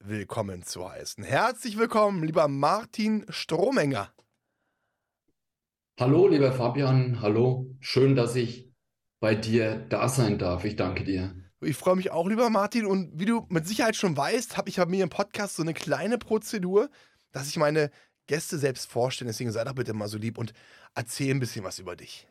[0.00, 1.24] willkommen zu heißen.
[1.24, 4.12] Herzlich willkommen, lieber Martin Stromenger.
[5.98, 7.20] Hallo, lieber Fabian.
[7.20, 7.74] Hallo.
[7.80, 8.72] Schön, dass ich
[9.20, 10.64] bei dir da sein darf.
[10.64, 11.34] Ich danke dir.
[11.60, 12.86] Ich freue mich auch, lieber Martin.
[12.86, 15.74] Und wie du mit Sicherheit schon weißt, habe ich bei mir im Podcast so eine
[15.74, 16.88] kleine Prozedur,
[17.32, 17.90] dass ich meine
[18.28, 19.30] Gäste selbst vorstelle.
[19.30, 20.52] Deswegen sei doch bitte mal so lieb und
[20.94, 22.28] erzähl ein bisschen was über dich.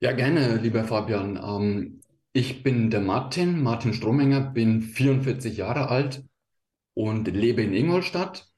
[0.00, 1.36] Ja, gerne, lieber Fabian.
[1.42, 2.00] Ähm,
[2.34, 6.24] ich bin der Martin, Martin Stromenger, bin 44 Jahre alt
[6.94, 8.48] und lebe in Ingolstadt.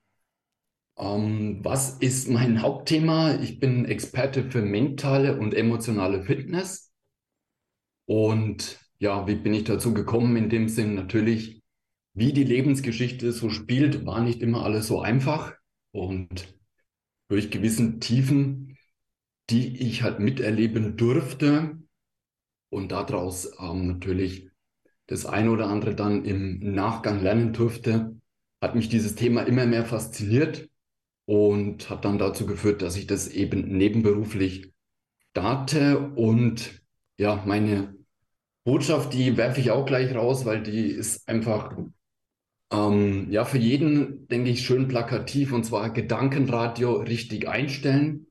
[0.99, 3.35] Ähm, was ist mein Hauptthema?
[3.41, 6.93] Ich bin Experte für mentale und emotionale Fitness.
[8.07, 10.37] Und ja, wie bin ich dazu gekommen?
[10.37, 11.63] In dem Sinn natürlich,
[12.15, 15.55] wie die Lebensgeschichte so spielt, war nicht immer alles so einfach.
[15.93, 16.55] Und
[17.29, 18.79] durch gewissen Tiefen,
[19.51, 21.79] die ich halt miterleben durfte
[22.71, 24.51] und daraus ähm, natürlich
[25.07, 28.17] das eine oder andere dann im Nachgang lernen durfte,
[28.61, 30.69] hat mich dieses Thema immer mehr fasziniert
[31.27, 34.73] und hat dann dazu geführt, dass ich das eben nebenberuflich
[35.31, 35.99] starte.
[36.15, 36.83] Und
[37.19, 37.95] ja, meine
[38.65, 41.77] Botschaft, die werfe ich auch gleich raus, weil die ist einfach
[42.73, 48.27] ähm, ja für jeden, denke ich, schön plakativ und zwar Gedankenradio richtig einstellen,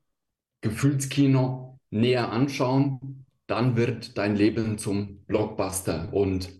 [0.60, 6.12] Gefühlskino näher anschauen, dann wird dein Leben zum Blockbuster.
[6.12, 6.50] Und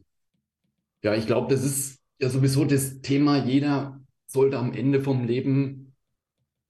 [1.02, 5.94] ja, ich glaube, das ist ja sowieso das Thema, jeder sollte am Ende vom Leben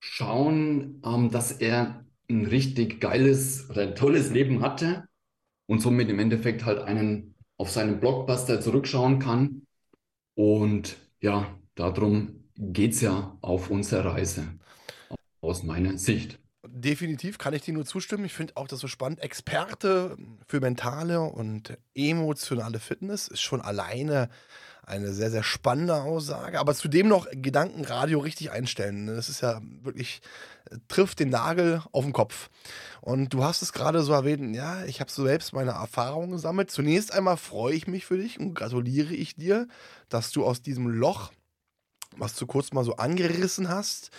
[0.00, 5.08] schauen, ähm, dass er ein richtig geiles oder ein tolles Leben hatte
[5.66, 9.66] und somit im Endeffekt halt einen auf seinen Blockbuster zurückschauen kann.
[10.34, 14.46] Und ja, darum geht es ja auf unserer Reise
[15.40, 16.38] aus meiner Sicht.
[16.68, 18.24] Definitiv kann ich dir nur zustimmen.
[18.24, 19.20] Ich finde auch das so spannend.
[19.20, 24.28] Experte für mentale und emotionale Fitness ist schon alleine
[24.86, 26.60] eine sehr, sehr spannende Aussage.
[26.60, 29.08] Aber zudem noch Gedankenradio richtig einstellen.
[29.08, 30.20] Das ist ja wirklich,
[30.86, 32.48] trifft den Nagel auf den Kopf.
[33.00, 36.70] Und du hast es gerade so erwähnt, ja, ich habe so selbst meine Erfahrungen gesammelt.
[36.70, 39.66] Zunächst einmal freue ich mich für dich und gratuliere ich dir,
[40.08, 41.32] dass du aus diesem Loch,
[42.16, 44.10] was du kurz mal so angerissen hast,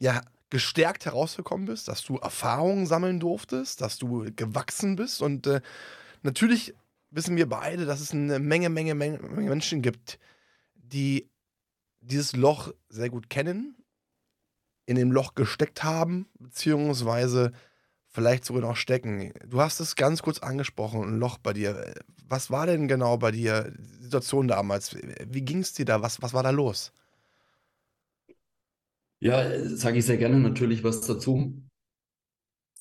[0.00, 0.20] ja,
[0.50, 5.62] gestärkt herausgekommen bist, dass du Erfahrungen sammeln durftest, dass du gewachsen bist und äh,
[6.22, 6.74] natürlich
[7.12, 10.18] wissen wir beide, dass es eine Menge, Menge, Menge, Menge Menschen gibt,
[10.74, 11.30] die
[12.00, 13.76] dieses Loch sehr gut kennen,
[14.86, 17.52] in dem Loch gesteckt haben, beziehungsweise
[18.08, 19.32] vielleicht sogar noch stecken.
[19.46, 21.94] Du hast es ganz kurz angesprochen, ein Loch bei dir.
[22.28, 24.96] Was war denn genau bei dir, die Situation damals?
[25.26, 26.02] Wie ging es dir da?
[26.02, 26.92] Was, was war da los?
[29.20, 31.62] Ja, sage ich sehr gerne natürlich was dazu.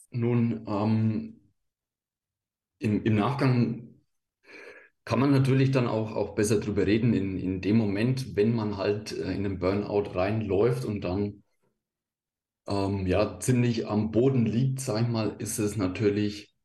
[0.09, 1.39] Nun, ähm,
[2.79, 3.90] im, im Nachgang
[5.11, 8.77] kann man natürlich dann auch, auch besser drüber reden in, in dem Moment, wenn man
[8.77, 11.43] halt äh, in einen Burnout reinläuft und dann
[12.67, 16.55] ähm, ja ziemlich am Boden liegt, sag ich mal, ist es natürlich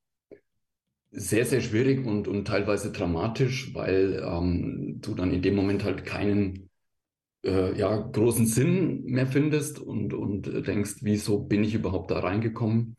[1.10, 6.04] sehr, sehr schwierig und, und teilweise dramatisch, weil ähm, du dann in dem Moment halt
[6.04, 6.70] keinen
[7.44, 12.96] äh, ja, großen Sinn mehr findest und, und denkst, wieso bin ich überhaupt da reingekommen?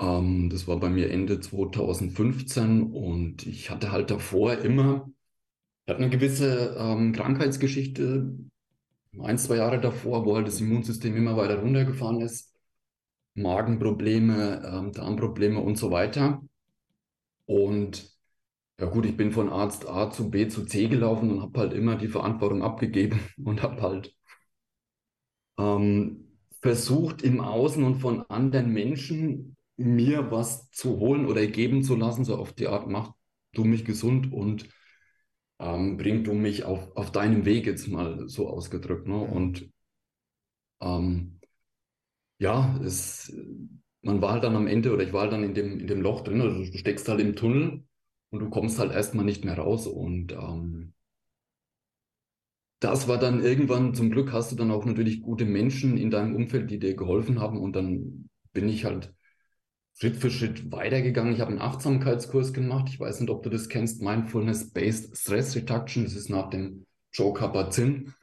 [0.00, 5.10] Ähm, das war bei mir Ende 2015 und ich hatte halt davor immer,
[5.88, 8.36] hatte eine gewisse ähm, Krankheitsgeschichte,
[9.20, 12.54] ein, zwei Jahre davor, wo halt das Immunsystem immer weiter runtergefahren ist.
[13.34, 16.42] Magenprobleme, ähm, Darmprobleme und so weiter.
[17.46, 18.10] Und
[18.80, 21.72] ja gut, ich bin von Arzt A zu B zu C gelaufen und habe halt
[21.74, 24.14] immer die Verantwortung abgegeben und habe halt
[25.58, 31.96] ähm, versucht im Außen und von anderen Menschen mir was zu holen oder geben zu
[31.96, 33.12] lassen, so auf die Art, mach
[33.52, 34.68] du mich gesund und
[35.60, 39.06] ähm, bring du mich auf, auf deinem Weg jetzt mal so ausgedrückt.
[39.08, 39.16] Ne?
[39.18, 39.70] Und
[40.80, 41.40] ähm,
[42.38, 43.32] ja, es,
[44.02, 46.00] man war halt dann am Ende oder ich war halt dann in dem, in dem
[46.02, 47.84] Loch drin, also du steckst halt im Tunnel
[48.30, 50.94] und du kommst halt erstmal nicht mehr raus und ähm,
[52.80, 56.34] das war dann irgendwann, zum Glück hast du dann auch natürlich gute Menschen in deinem
[56.34, 59.12] Umfeld, die dir geholfen haben und dann bin ich halt
[60.00, 61.34] Schritt für Schritt weitergegangen.
[61.34, 62.88] Ich habe einen Achtsamkeitskurs gemacht.
[62.88, 64.00] Ich weiß nicht, ob du das kennst.
[64.00, 66.04] Mindfulness-Based Stress Reduction.
[66.04, 68.14] Das ist nach dem Joe Kabat-Zinn.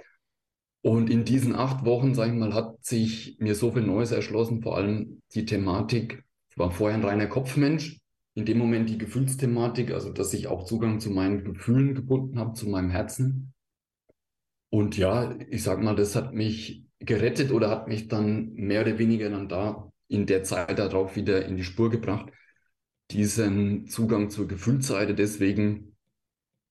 [0.81, 4.63] Und in diesen acht Wochen, sage ich mal, hat sich mir so viel Neues erschlossen,
[4.63, 6.23] vor allem die Thematik.
[6.49, 7.99] Ich war vorher ein reiner Kopfmensch.
[8.33, 12.53] In dem Moment die Gefühlsthematik, also dass ich auch Zugang zu meinen Gefühlen gebunden habe,
[12.53, 13.53] zu meinem Herzen.
[14.69, 18.97] Und ja, ich sag mal, das hat mich gerettet oder hat mich dann mehr oder
[18.97, 22.31] weniger dann da in der Zeit darauf wieder in die Spur gebracht,
[23.11, 25.15] diesen Zugang zur Gefühlsseite.
[25.15, 25.95] Deswegen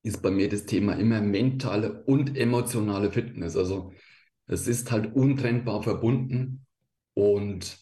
[0.02, 3.56] ist bei mir das Thema immer mentale und emotionale Fitness.
[3.56, 3.92] Also
[4.46, 6.66] es ist halt untrennbar verbunden
[7.14, 7.78] und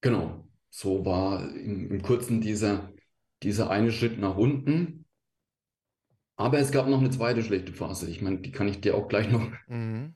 [0.00, 2.92] genau, so war im, im kurzen dieser,
[3.42, 5.06] dieser eine Schritt nach unten.
[6.36, 8.10] Aber es gab noch eine zweite schlechte Phase.
[8.10, 10.14] Ich meine, die kann ich dir auch gleich noch mhm.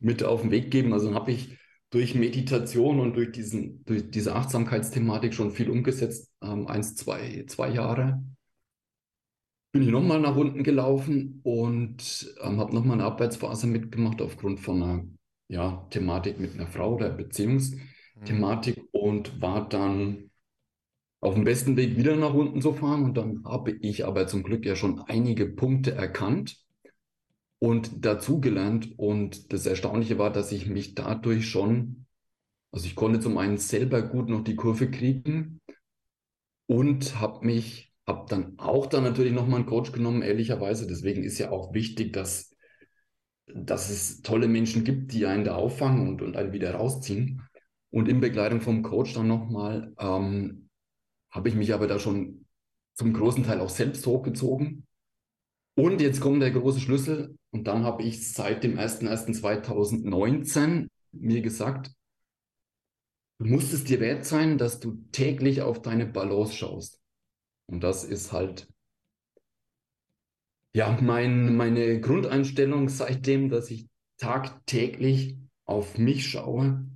[0.00, 0.92] mit auf den Weg geben.
[0.92, 1.56] Also habe ich
[1.96, 6.30] durch Meditation und durch, diesen, durch diese Achtsamkeitsthematik schon viel umgesetzt.
[6.42, 8.22] Ähm, eins, zwei, zwei Jahre
[9.72, 14.82] bin ich nochmal nach unten gelaufen und ähm, habe nochmal eine Abwärtsphase mitgemacht aufgrund von
[14.82, 15.04] einer
[15.48, 18.88] ja, Thematik mit einer Frau oder Beziehungsthematik mhm.
[18.92, 20.30] und war dann
[21.22, 23.04] auf dem besten Weg wieder nach unten zu fahren.
[23.04, 26.58] Und dann habe ich aber zum Glück ja schon einige Punkte erkannt
[27.66, 28.96] und dazugelernt.
[28.96, 32.06] Und das Erstaunliche war, dass ich mich dadurch schon,
[32.70, 35.60] also ich konnte zum einen selber gut noch die Kurve kriegen
[36.66, 40.86] und habe mich, habe dann auch dann natürlich nochmal einen Coach genommen, ehrlicherweise.
[40.86, 42.54] Deswegen ist ja auch wichtig, dass,
[43.52, 47.42] dass es tolle Menschen gibt, die einen da auffangen und, und einen wieder rausziehen.
[47.90, 50.68] Und in Begleitung vom Coach dann nochmal ähm,
[51.30, 52.46] habe ich mich aber da schon
[52.94, 54.85] zum großen Teil auch selbst hochgezogen.
[55.78, 57.38] Und jetzt kommt der große Schlüssel.
[57.50, 61.92] Und dann habe ich seit dem 01.01.2019 mir gesagt,
[63.38, 67.00] du musst es dir wert sein, dass du täglich auf deine Balance schaust.
[67.66, 68.66] Und das ist halt
[70.74, 73.86] ja mein, meine Grundeinstellung seitdem, dass ich
[74.16, 75.36] tagtäglich
[75.66, 76.86] auf mich schaue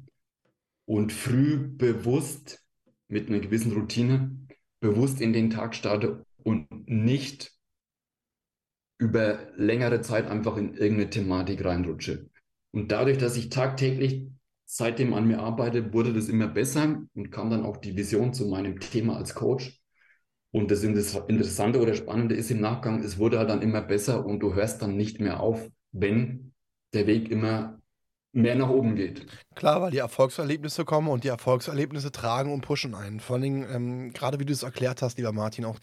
[0.86, 2.64] und früh bewusst
[3.08, 4.38] mit einer gewissen Routine
[4.80, 7.59] bewusst in den Tag starte und nicht
[9.00, 12.28] über längere Zeit einfach in irgendeine Thematik reinrutsche.
[12.70, 14.28] Und dadurch, dass ich tagtäglich
[14.66, 18.46] seitdem an mir arbeite, wurde das immer besser und kam dann auch die Vision zu
[18.46, 19.80] meinem Thema als Coach.
[20.52, 24.40] Und das Interessante oder Spannende ist im Nachgang, es wurde halt dann immer besser und
[24.40, 26.52] du hörst dann nicht mehr auf, wenn
[26.92, 27.80] der Weg immer
[28.32, 29.26] mehr nach oben geht.
[29.54, 33.20] Klar, weil die Erfolgserlebnisse kommen und die Erfolgserlebnisse tragen und pushen einen.
[33.20, 35.78] Vor allen Dingen, ähm, gerade wie du es erklärt hast, lieber Martin, auch,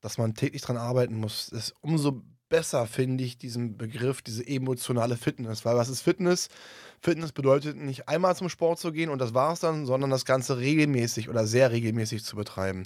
[0.00, 5.16] dass man täglich dran arbeiten muss, ist umso besser, finde ich, diesen Begriff, diese emotionale
[5.16, 5.64] Fitness.
[5.64, 6.48] Weil was ist Fitness?
[7.00, 10.24] Fitness bedeutet nicht einmal zum Sport zu gehen und das war es dann, sondern das
[10.24, 12.84] Ganze regelmäßig oder sehr regelmäßig zu betreiben.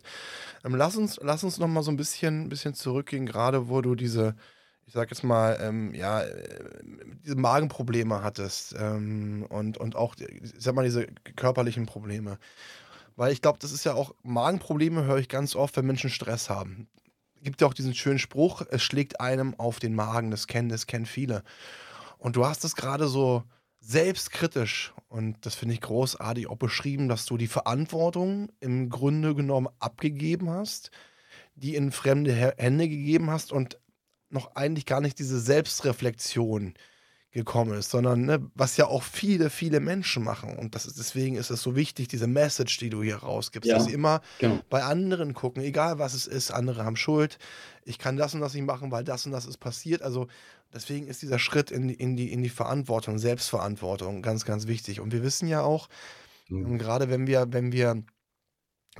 [0.65, 3.95] Ähm, lass uns, lass uns noch mal so ein bisschen, bisschen zurückgehen, gerade wo du
[3.95, 4.35] diese
[4.91, 6.65] ich sag jetzt mal, ähm, ja, äh,
[7.25, 11.06] diese Magenprobleme hattest ähm, und, und auch, ich sag mal, diese
[11.37, 12.41] körperlichen Probleme.
[13.15, 16.51] Weil ich glaube, das ist ja auch, Magenprobleme höre ich ganz oft, wenn Menschen Stress
[16.51, 16.89] haben.
[17.43, 20.87] Gibt ja auch diesen schönen Spruch, es schlägt einem auf den Magen, das kennen, das
[20.87, 21.43] kennen viele.
[22.19, 23.45] Und du hast es gerade so
[23.81, 29.69] selbstkritisch und das finde ich großartig auch beschrieben, dass du die Verantwortung im Grunde genommen
[29.79, 30.91] abgegeben hast,
[31.55, 33.79] die in fremde Hände gegeben hast und
[34.29, 36.75] noch eigentlich gar nicht diese Selbstreflexion
[37.32, 40.58] gekommen ist, sondern ne, was ja auch viele, viele Menschen machen.
[40.58, 43.84] Und ist, deswegen ist es so wichtig, diese Message, die du hier rausgibst, ja, dass
[43.84, 44.58] sie immer genau.
[44.69, 47.39] bei anderen gucken, egal was es ist, andere haben Schuld,
[47.84, 50.03] ich kann das und das nicht machen, weil das und das ist passiert.
[50.03, 50.27] Also
[50.75, 54.99] deswegen ist dieser Schritt in, in, die, in die Verantwortung, Selbstverantwortung ganz, ganz wichtig.
[55.01, 55.89] Und wir wissen ja auch,
[56.49, 56.79] mhm.
[56.79, 58.03] gerade wenn wir, wenn wir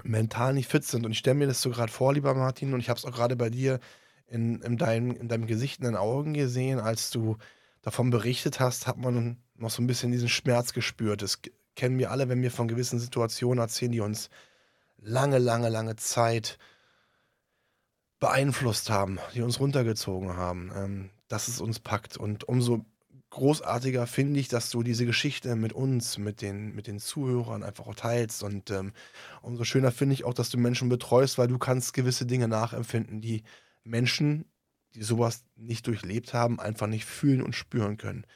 [0.05, 2.81] mental nicht fit sind, und ich stelle mir das so gerade vor, lieber Martin, und
[2.81, 3.81] ich habe es auch gerade bei dir
[4.29, 7.37] in, in, deinem, in deinem Gesicht, in deinen Augen gesehen, als du
[7.83, 11.23] davon berichtet hast, hat man noch so ein bisschen diesen Schmerz gespürt.
[11.23, 11.41] Das
[11.77, 14.29] kennen wir alle, wenn wir von gewissen Situationen erzählen, die uns
[14.99, 16.59] lange, lange, lange Zeit
[18.19, 22.17] beeinflusst haben, die uns runtergezogen haben, ähm, dass es uns packt.
[22.19, 22.85] Und umso
[23.31, 27.87] großartiger finde ich, dass du diese Geschichte mit uns, mit den, mit den Zuhörern einfach
[27.87, 28.43] auch teilst.
[28.43, 28.93] Und ähm,
[29.41, 33.21] umso schöner finde ich auch, dass du Menschen betreust, weil du kannst gewisse Dinge nachempfinden,
[33.21, 33.43] die
[33.85, 34.45] Menschen,
[34.95, 38.27] die sowas nicht durchlebt haben, einfach nicht fühlen und spüren können.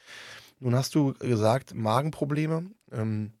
[0.59, 2.71] Nun hast du gesagt, Magenprobleme.
[2.91, 3.33] Ähm,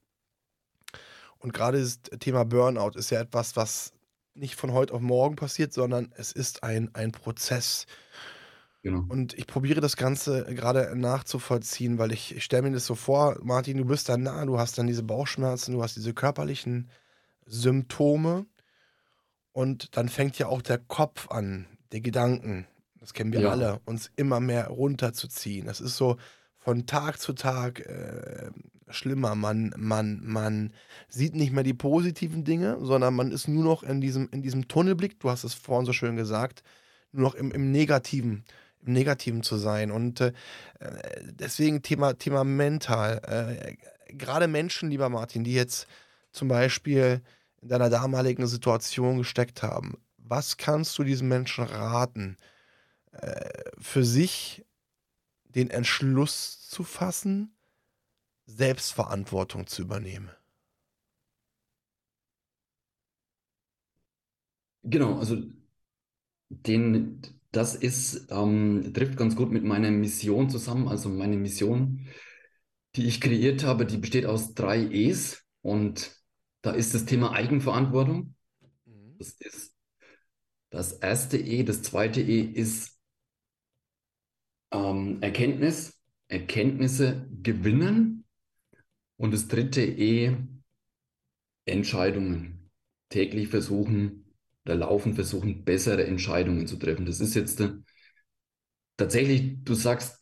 [1.39, 3.93] und gerade das Thema Burnout ist ja etwas, was
[4.33, 7.85] nicht von heute auf morgen passiert, sondern es ist ein, ein Prozess.
[8.83, 9.03] Genau.
[9.07, 13.37] Und ich probiere das Ganze gerade nachzuvollziehen, weil ich, ich stelle mir das so vor,
[13.41, 16.89] Martin, du bist dann nah, du hast dann diese Bauchschmerzen, du hast diese körperlichen
[17.45, 18.45] Symptome
[19.53, 22.67] und dann fängt ja auch der Kopf an, der Gedanken,
[23.05, 23.51] das kennen wir ja.
[23.51, 25.67] alle, uns immer mehr runterzuziehen.
[25.67, 26.17] Das ist so
[26.57, 28.49] von Tag zu Tag äh,
[28.89, 29.35] schlimmer.
[29.35, 30.73] Man, man, man
[31.07, 34.67] sieht nicht mehr die positiven Dinge, sondern man ist nur noch in diesem, in diesem
[34.67, 36.63] Tunnelblick, du hast es vorhin so schön gesagt,
[37.11, 38.43] nur noch im, im Negativen,
[38.83, 39.91] im Negativen zu sein.
[39.91, 40.33] Und äh,
[41.25, 43.21] deswegen Thema, Thema mental.
[43.27, 43.75] Äh,
[44.15, 45.85] Gerade Menschen, lieber Martin, die jetzt
[46.31, 47.21] zum Beispiel
[47.61, 52.37] in deiner damaligen Situation gesteckt haben, was kannst du diesen Menschen raten,
[53.21, 54.65] äh, für sich
[55.45, 57.55] den Entschluss zu fassen,
[58.45, 60.29] Selbstverantwortung zu übernehmen?
[64.83, 65.37] Genau, also
[66.49, 70.87] den, das ist, ähm, trifft ganz gut mit meiner Mission zusammen.
[70.87, 72.07] Also meine Mission,
[72.95, 76.15] die ich kreiert habe, die besteht aus drei E's und
[76.61, 78.35] da ist das Thema Eigenverantwortung.
[78.85, 79.17] Mhm.
[79.17, 79.75] Das ist
[80.69, 81.63] das erste E.
[81.63, 82.94] Das zweite E ist
[84.71, 88.25] ähm, Erkenntnis, Erkenntnisse gewinnen.
[89.17, 90.35] Und das dritte E,
[91.65, 92.69] Entscheidungen.
[93.09, 94.25] Täglich versuchen
[94.65, 97.05] oder laufen versuchen, bessere Entscheidungen zu treffen.
[97.05, 97.71] Das ist jetzt äh,
[98.97, 100.19] tatsächlich, du sagst,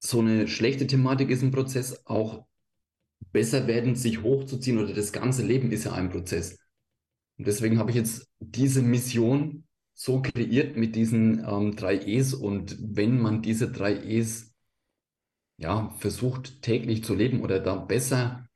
[0.00, 2.46] so eine schlechte Thematik ist ein Prozess, auch
[3.32, 6.58] besser werden, sich hochzuziehen oder das ganze Leben ist ja ein Prozess.
[7.38, 9.64] Und deswegen habe ich jetzt diese Mission
[9.94, 12.34] so kreiert mit diesen ähm, drei E's.
[12.34, 14.52] Und wenn man diese drei E's
[15.56, 18.48] ja, versucht täglich zu leben oder da besser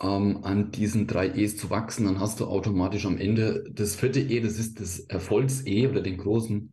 [0.00, 4.20] ähm, an diesen drei E's zu wachsen, dann hast du automatisch am Ende das vierte
[4.20, 6.72] E, das ist das Erfolgs-E oder den großen,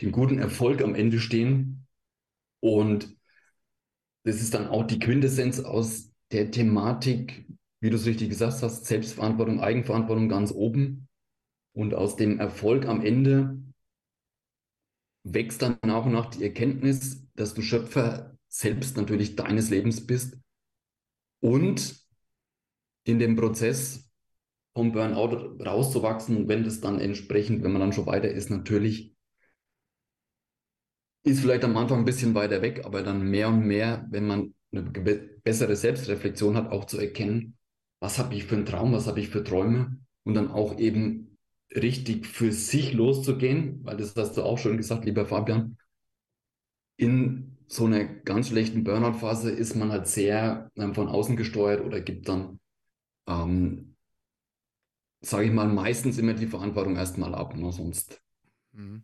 [0.00, 1.86] den guten Erfolg am Ende stehen.
[2.60, 3.16] Und
[4.24, 7.46] das ist dann auch die Quintessenz aus der Thematik,
[7.80, 11.08] wie du es richtig gesagt hast, Selbstverantwortung, Eigenverantwortung ganz oben.
[11.74, 13.58] Und aus dem Erfolg am Ende
[15.24, 20.38] wächst dann nach und nach die Erkenntnis, dass du Schöpfer selbst natürlich deines Lebens bist
[21.40, 21.96] und
[23.04, 24.10] in dem Prozess
[24.74, 29.14] vom Burnout rauszuwachsen, wenn das dann entsprechend, wenn man dann schon weiter ist, natürlich
[31.24, 34.54] ist vielleicht am Anfang ein bisschen weiter weg, aber dann mehr und mehr, wenn man
[34.72, 37.56] eine bessere Selbstreflexion hat, auch zu erkennen,
[38.00, 41.33] was habe ich für einen Traum, was habe ich für Träume und dann auch eben
[41.74, 45.76] richtig für sich loszugehen, weil das hast du auch schon gesagt, lieber Fabian.
[46.96, 52.00] In so einer ganz schlechten Burnout-Phase ist man halt sehr ähm, von außen gesteuert oder
[52.00, 52.60] gibt dann,
[53.26, 53.96] ähm,
[55.20, 57.56] sage ich mal, meistens immer die Verantwortung erstmal ab.
[57.56, 57.72] Ne?
[57.72, 58.22] Sonst,
[58.72, 59.02] mhm.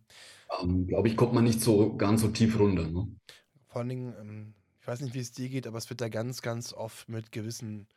[0.62, 2.86] ähm, glaube ich, kommt man nicht so ganz so tief runter.
[2.86, 3.08] Ne?
[3.66, 6.08] Vor allen Dingen, ähm, ich weiß nicht, wie es dir geht, aber es wird da
[6.08, 7.88] ganz, ganz oft mit gewissen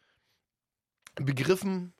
[1.15, 1.93] Begriffen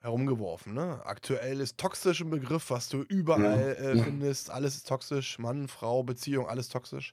[0.00, 0.74] herumgeworfen.
[0.74, 1.00] Ne?
[1.04, 3.90] Aktuell ist toxisch ein Begriff, was du überall ja.
[3.90, 4.50] äh, findest.
[4.50, 5.38] Alles ist toxisch.
[5.38, 7.12] Mann, Frau, Beziehung, alles toxisch.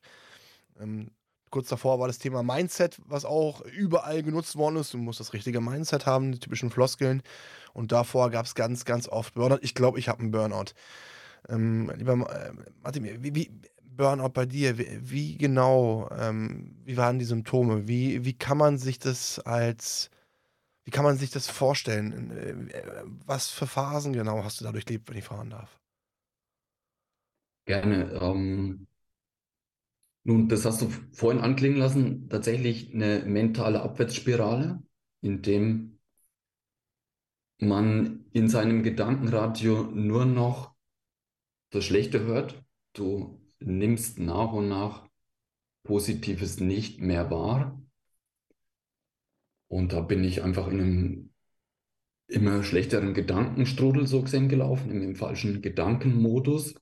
[0.80, 1.12] Ähm,
[1.50, 4.94] kurz davor war das Thema Mindset, was auch überall genutzt worden ist.
[4.94, 7.24] Du musst das richtige Mindset haben, die typischen Floskeln.
[7.74, 9.60] Und davor gab es ganz, ganz oft Burnout.
[9.62, 10.72] Ich glaube, ich habe einen Burnout.
[11.50, 12.52] Ähm, lieber äh,
[12.82, 13.52] Martin, wie, wie,
[13.84, 14.78] Burnout bei dir?
[14.78, 17.88] Wie, wie genau, ähm, wie waren die Symptome?
[17.88, 20.10] Wie, wie kann man sich das als
[20.88, 22.32] wie kann man sich das vorstellen?
[22.32, 25.78] Äh, was für Phasen genau hast du da durchlebt, wenn ich fragen darf?
[27.66, 28.18] Gerne.
[28.22, 28.88] Ähm,
[30.24, 34.82] nun, das hast du vorhin anklingen lassen, tatsächlich eine mentale Abwärtsspirale,
[35.20, 36.00] in dem
[37.60, 40.74] man in seinem Gedankenradio nur noch
[41.72, 42.64] das Schlechte hört.
[42.94, 45.06] Du nimmst nach und nach
[45.84, 47.78] Positives nicht mehr wahr.
[49.68, 51.30] Und da bin ich einfach in einem
[52.28, 56.76] immer schlechteren Gedankenstrudel so gesehen gelaufen, im, im falschen Gedankenmodus.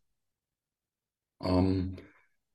[1.42, 1.98] Ähm,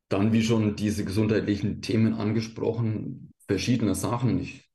[0.09, 4.41] dann, wie schon diese gesundheitlichen Themen angesprochen, verschiedene Sachen.
[4.41, 4.71] Ich,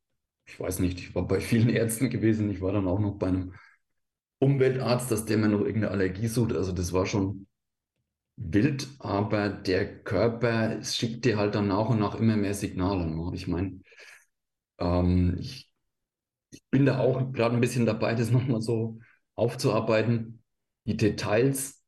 [0.45, 3.27] ich weiß nicht, ich war bei vielen Ärzten gewesen, ich war dann auch noch bei
[3.27, 3.53] einem
[4.39, 6.53] Umweltarzt, dass der mir noch irgendeine Allergie sucht.
[6.53, 7.47] Also das war schon
[8.37, 13.07] wild, aber der Körper schickt dir halt dann nach und nach immer mehr Signale.
[13.07, 13.31] Ne?
[13.33, 13.81] Ich meine,
[14.79, 15.69] ähm, ich,
[16.51, 18.99] ich bin da auch gerade ein bisschen dabei, das nochmal so
[19.35, 20.43] aufzuarbeiten.
[20.85, 21.83] Die Details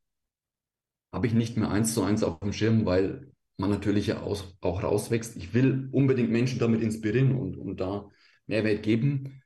[1.12, 4.44] habe ich nicht mehr eins zu eins auf dem Schirm, weil man natürlich ja auch,
[4.62, 5.36] auch rauswächst.
[5.38, 8.10] Ich will unbedingt Menschen damit inspirieren und, und da
[8.46, 9.42] Mehrwert geben.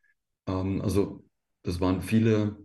[0.47, 1.23] Ähm, also
[1.63, 2.57] das waren viele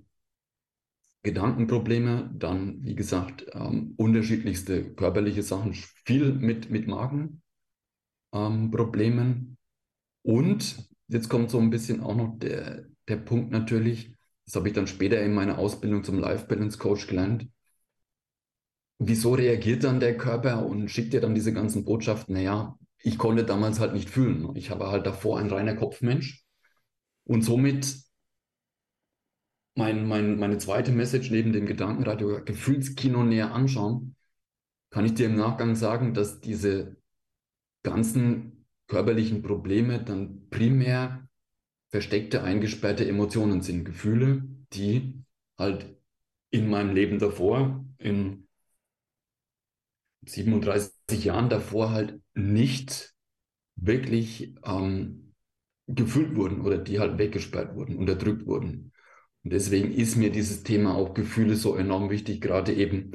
[1.22, 7.42] Gedankenprobleme, dann wie gesagt ähm, unterschiedlichste körperliche Sachen, viel mit, mit Magenproblemen.
[8.32, 9.55] Ähm,
[10.26, 14.12] und jetzt kommt so ein bisschen auch noch der, der Punkt natürlich,
[14.44, 17.48] das habe ich dann später in meiner Ausbildung zum Life Balance Coach gelernt.
[18.98, 22.34] Wieso reagiert dann der Körper und schickt dir dann diese ganzen Botschaften?
[22.34, 24.56] Naja, ich konnte damals halt nicht fühlen.
[24.56, 26.44] Ich habe halt davor ein reiner Kopfmensch
[27.22, 27.96] und somit
[29.76, 34.16] mein, mein, meine zweite Message neben dem Gedankenradio Gefühlskino näher anschauen,
[34.90, 36.96] kann ich dir im Nachgang sagen, dass diese
[37.84, 38.55] ganzen
[38.86, 41.28] körperlichen Probleme dann primär
[41.90, 43.84] versteckte, eingesperrte Emotionen sind.
[43.84, 45.22] Gefühle, die
[45.58, 45.96] halt
[46.50, 48.46] in meinem Leben davor, in
[50.26, 53.14] 37 Jahren davor halt nicht
[53.76, 55.34] wirklich ähm,
[55.86, 58.92] gefühlt wurden oder die halt weggesperrt wurden, unterdrückt wurden.
[59.44, 63.12] Und deswegen ist mir dieses Thema auch Gefühle so enorm wichtig, gerade eben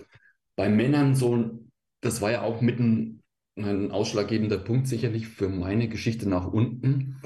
[0.55, 1.59] bei Männern so,
[2.01, 3.20] das war ja auch mitten
[3.65, 7.21] ein ausschlaggebender Punkt sicherlich für meine Geschichte nach unten.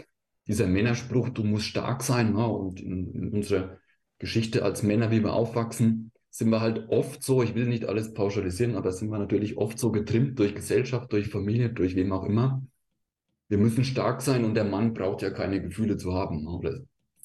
[0.48, 2.34] Dieser Männerspruch, du musst stark sein.
[2.34, 2.48] Ne?
[2.48, 3.78] Und in, in unserer
[4.20, 8.14] Geschichte als Männer, wie wir aufwachsen, sind wir halt oft so, ich will nicht alles
[8.14, 12.26] pauschalisieren, aber sind wir natürlich oft so getrimmt durch Gesellschaft, durch Familie, durch wem auch
[12.26, 12.62] immer.
[13.48, 16.44] Wir müssen stark sein und der Mann braucht ja keine Gefühle zu haben.
[16.44, 16.50] Ne?
[16.50, 16.80] Oder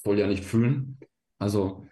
[0.04, 0.98] soll ja nicht fühlen.
[1.38, 1.86] Also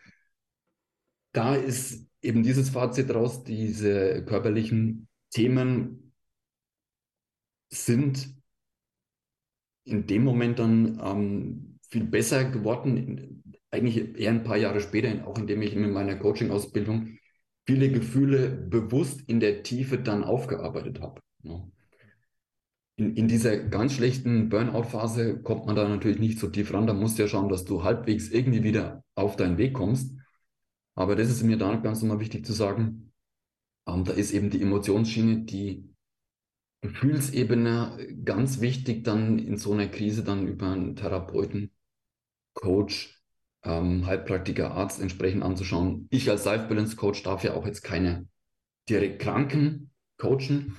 [1.32, 6.07] da ist eben dieses Fazit raus, diese körperlichen Themen
[7.70, 8.34] sind
[9.84, 15.38] in dem Moment dann ähm, viel besser geworden, eigentlich eher ein paar Jahre später, auch
[15.38, 17.18] indem ich in meiner Coaching-Ausbildung
[17.66, 21.20] viele Gefühle bewusst in der Tiefe dann aufgearbeitet habe.
[21.42, 21.66] Ja.
[22.96, 26.86] In, in, dieser ganz schlechten Burnout-Phase kommt man da natürlich nicht so tief ran.
[26.86, 30.16] Da musst du ja schauen, dass du halbwegs irgendwie wieder auf deinen Weg kommst.
[30.94, 33.12] Aber das ist mir da ganz nochmal wichtig zu sagen.
[33.86, 35.94] Ähm, da ist eben die Emotionsschiene, die
[36.80, 41.72] Gefühlsebene ganz wichtig, dann in so einer Krise dann über einen Therapeuten,
[42.54, 43.20] Coach,
[43.64, 46.06] ähm, Heilpraktiker, Arzt entsprechend anzuschauen.
[46.10, 48.28] Ich als Life Balance Coach darf ja auch jetzt keine
[48.88, 50.76] direkt Kranken coachen.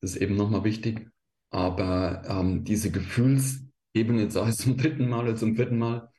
[0.00, 1.08] Das ist eben nochmal wichtig.
[1.50, 6.10] Aber ähm, diese Gefühlsebene, jetzt sage ich zum dritten Mal oder zum vierten Mal,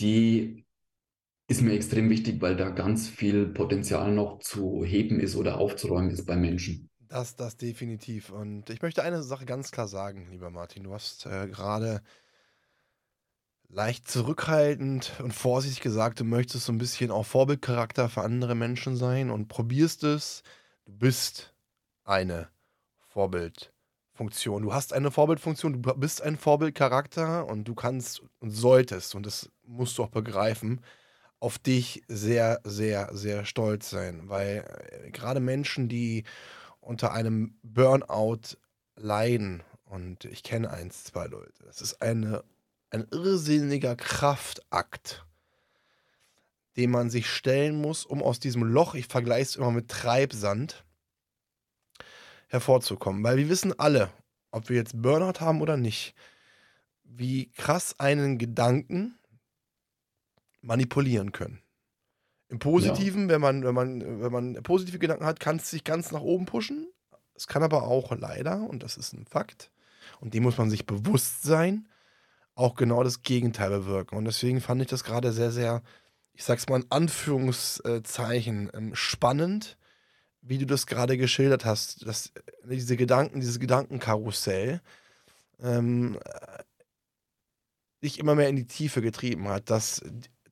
[0.00, 0.64] die
[1.48, 6.10] ist mir extrem wichtig, weil da ganz viel Potenzial noch zu heben ist oder aufzuräumen
[6.10, 6.90] ist bei Menschen.
[7.08, 8.30] Das, das definitiv.
[8.30, 10.84] Und ich möchte eine Sache ganz klar sagen, lieber Martin.
[10.84, 12.02] Du hast äh, gerade
[13.68, 18.96] leicht zurückhaltend und vorsichtig gesagt, du möchtest so ein bisschen auch Vorbildcharakter für andere Menschen
[18.96, 20.42] sein und probierst es.
[20.84, 21.54] Du bist
[22.04, 22.48] eine
[23.08, 23.72] Vorbild.
[24.16, 24.62] Funktion.
[24.62, 29.50] Du hast eine Vorbildfunktion, du bist ein Vorbildcharakter und du kannst und solltest, und das
[29.62, 30.80] musst du auch begreifen,
[31.38, 34.22] auf dich sehr, sehr, sehr stolz sein.
[34.28, 34.64] Weil
[35.04, 36.24] äh, gerade Menschen, die
[36.86, 38.56] unter einem Burnout
[38.96, 42.44] leiden, und ich kenne eins, zwei Leute, das ist eine,
[42.90, 45.24] ein irrsinniger Kraftakt,
[46.76, 50.84] den man sich stellen muss, um aus diesem Loch, ich vergleiche es immer mit Treibsand,
[52.48, 53.22] hervorzukommen.
[53.24, 54.10] Weil wir wissen alle,
[54.50, 56.14] ob wir jetzt Burnout haben oder nicht,
[57.02, 59.18] wie krass einen Gedanken
[60.60, 61.62] manipulieren können.
[62.48, 63.28] Im Positiven, ja.
[63.34, 66.46] wenn man, wenn man, wenn man positive Gedanken hat, kann es sich ganz nach oben
[66.46, 66.86] pushen.
[67.34, 69.70] Es kann aber auch leider, und das ist ein Fakt,
[70.20, 71.88] und dem muss man sich bewusst sein,
[72.54, 74.16] auch genau das Gegenteil bewirken.
[74.16, 75.82] Und deswegen fand ich das gerade sehr, sehr,
[76.32, 79.76] ich sag's mal in Anführungszeichen, ähm, spannend,
[80.40, 84.80] wie du das gerade geschildert hast, dass äh, diese Gedanken, dieses Gedankenkarussell
[85.60, 86.18] ähm,
[88.02, 90.02] dich immer mehr in die Tiefe getrieben hat, dass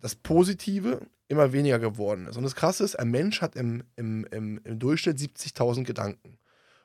[0.01, 2.37] das Positive immer weniger geworden ist.
[2.37, 6.39] Und das Krasse ist, ein Mensch hat im, im, im, im Durchschnitt 70.000 Gedanken.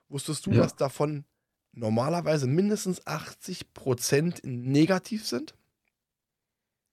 [0.08, 0.64] Wusstest du, ja.
[0.64, 1.26] dass davon
[1.74, 5.56] normalerweise mindestens 80% negativ sind?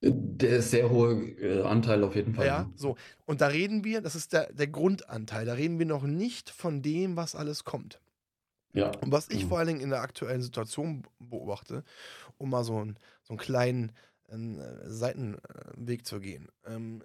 [0.02, 2.46] Der sehr hohe äh, Anteil auf jeden Fall.
[2.46, 2.96] Ja, so.
[3.24, 6.82] Und da reden wir, das ist der, der Grundanteil, da reden wir noch nicht von
[6.82, 8.00] dem, was alles kommt.
[8.74, 8.92] Ja.
[9.00, 9.48] Und was ich mhm.
[9.48, 11.82] vor allen Dingen in der aktuellen Situation beobachte,
[12.36, 13.92] um mal so, ein, so einen kleinen
[14.28, 16.48] äh, Seitenweg zu gehen.
[16.66, 17.02] Ähm,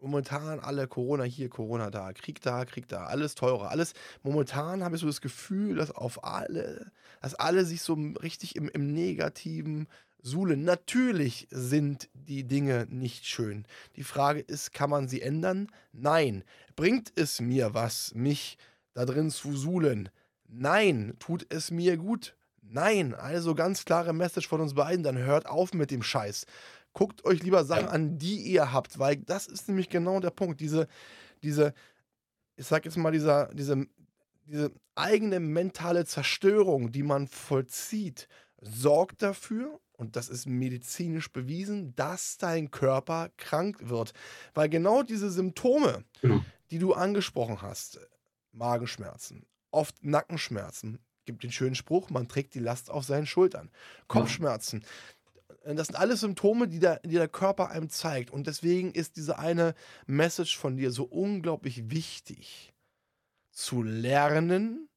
[0.00, 3.92] momentan alle Corona hier, Corona da, Krieg da, Krieg da, alles teurer, alles.
[4.22, 8.68] Momentan habe ich so das Gefühl, dass auf alle, dass alle sich so richtig im,
[8.68, 9.88] im negativen
[10.22, 10.56] Sule.
[10.56, 13.64] Natürlich sind die Dinge nicht schön.
[13.96, 15.68] Die Frage ist, kann man sie ändern?
[15.92, 16.44] Nein.
[16.76, 18.58] Bringt es mir was, mich
[18.94, 20.08] da drin zu suhlen?
[20.46, 21.14] Nein.
[21.18, 22.36] Tut es mir gut?
[22.62, 23.14] Nein.
[23.14, 26.46] Also ganz klare Message von uns beiden, dann hört auf mit dem Scheiß.
[26.92, 30.60] Guckt euch lieber Sachen an, die ihr habt, weil das ist nämlich genau der Punkt.
[30.60, 30.88] Diese,
[31.42, 31.74] diese,
[32.56, 33.86] ich sag jetzt mal, dieser, diese,
[34.46, 38.28] diese eigene mentale Zerstörung, die man vollzieht,
[38.60, 44.12] sorgt dafür, und das ist medizinisch bewiesen, dass dein Körper krank wird.
[44.54, 46.40] Weil genau diese Symptome, genau.
[46.70, 47.98] die du angesprochen hast,
[48.52, 53.70] Magenschmerzen, oft Nackenschmerzen, gibt den schönen Spruch, man trägt die Last auf seinen Schultern.
[54.06, 54.84] Kopfschmerzen.
[55.76, 58.30] Das sind alles Symptome, die der, die der Körper einem zeigt.
[58.30, 59.74] Und deswegen ist diese eine
[60.06, 62.72] Message von dir so unglaublich wichtig.
[63.50, 64.88] Zu lernen,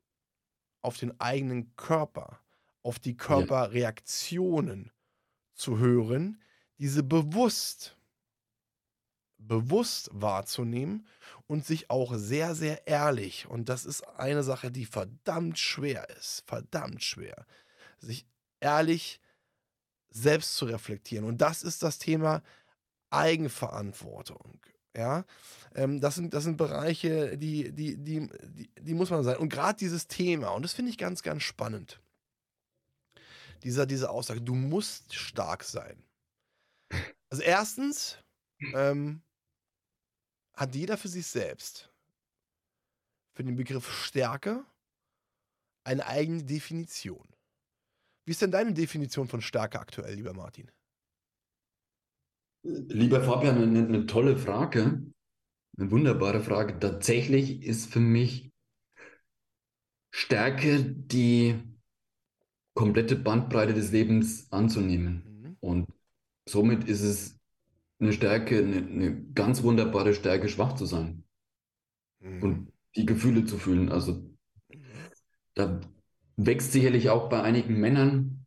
[0.81, 2.39] auf den eigenen Körper,
[2.83, 4.91] auf die Körperreaktionen
[5.53, 6.41] zu hören,
[6.79, 7.97] diese bewusst,
[9.37, 11.05] bewusst wahrzunehmen
[11.47, 16.43] und sich auch sehr, sehr ehrlich, und das ist eine Sache, die verdammt schwer ist,
[16.47, 17.45] verdammt schwer,
[17.99, 18.25] sich
[18.59, 19.20] ehrlich
[20.11, 21.25] selbst zu reflektieren.
[21.25, 22.43] Und das ist das Thema
[23.09, 24.59] Eigenverantwortung.
[24.95, 25.23] Ja,
[25.73, 29.37] ähm, das, sind, das sind Bereiche, die, die, die, die, die muss man sein.
[29.37, 32.01] Und gerade dieses Thema, und das finde ich ganz, ganz spannend,
[33.63, 36.03] dieser, diese Aussage, du musst stark sein.
[37.29, 38.17] Also erstens
[38.73, 39.21] ähm,
[40.53, 41.89] hat jeder für sich selbst
[43.33, 44.65] für den Begriff Stärke
[45.85, 47.30] eine eigene Definition.
[48.25, 50.69] Wie ist denn deine Definition von Stärke aktuell, lieber Martin?
[52.63, 55.03] Lieber Fabian, eine, eine tolle Frage,
[55.77, 56.77] eine wunderbare Frage.
[56.79, 58.51] Tatsächlich ist für mich
[60.11, 61.59] Stärke die
[62.73, 65.23] komplette Bandbreite des Lebens anzunehmen.
[65.25, 65.57] Mhm.
[65.59, 65.87] Und
[66.47, 67.39] somit ist es
[67.99, 71.23] eine Stärke, eine, eine, ganz wunderbare Stärke, schwach zu sein.
[72.19, 72.43] Mhm.
[72.43, 73.89] Und die Gefühle zu fühlen.
[73.89, 74.13] Also
[74.69, 74.83] mhm.
[75.55, 75.81] da
[76.37, 78.45] wächst sicherlich auch bei einigen Männern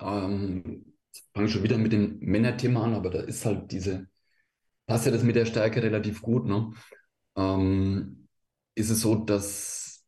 [0.00, 0.90] ähm,
[1.34, 4.08] fange schon wieder mit dem Männerthema an, aber da ist halt diese,
[4.86, 6.72] passt ja das mit der Stärke relativ gut, ne?
[7.36, 8.28] Ähm,
[8.74, 10.04] ist es so, dass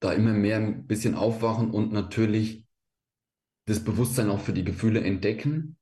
[0.00, 2.64] da immer mehr ein bisschen aufwachen und natürlich
[3.66, 5.78] das Bewusstsein auch für die Gefühle entdecken.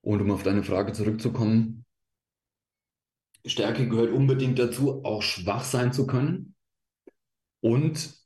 [0.00, 1.84] Und um auf deine Frage zurückzukommen,
[3.44, 6.54] Stärke gehört unbedingt dazu, auch schwach sein zu können.
[7.60, 8.16] Und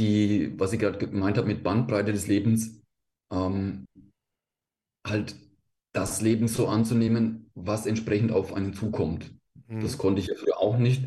[0.00, 2.80] die, was ich gerade gemeint habe mit Bandbreite des Lebens,
[3.32, 3.86] ähm,
[5.06, 5.36] halt
[5.92, 9.32] das Leben so anzunehmen, was entsprechend auf einen zukommt.
[9.68, 9.80] Mhm.
[9.80, 11.04] Das konnte ich ja früher auch nicht.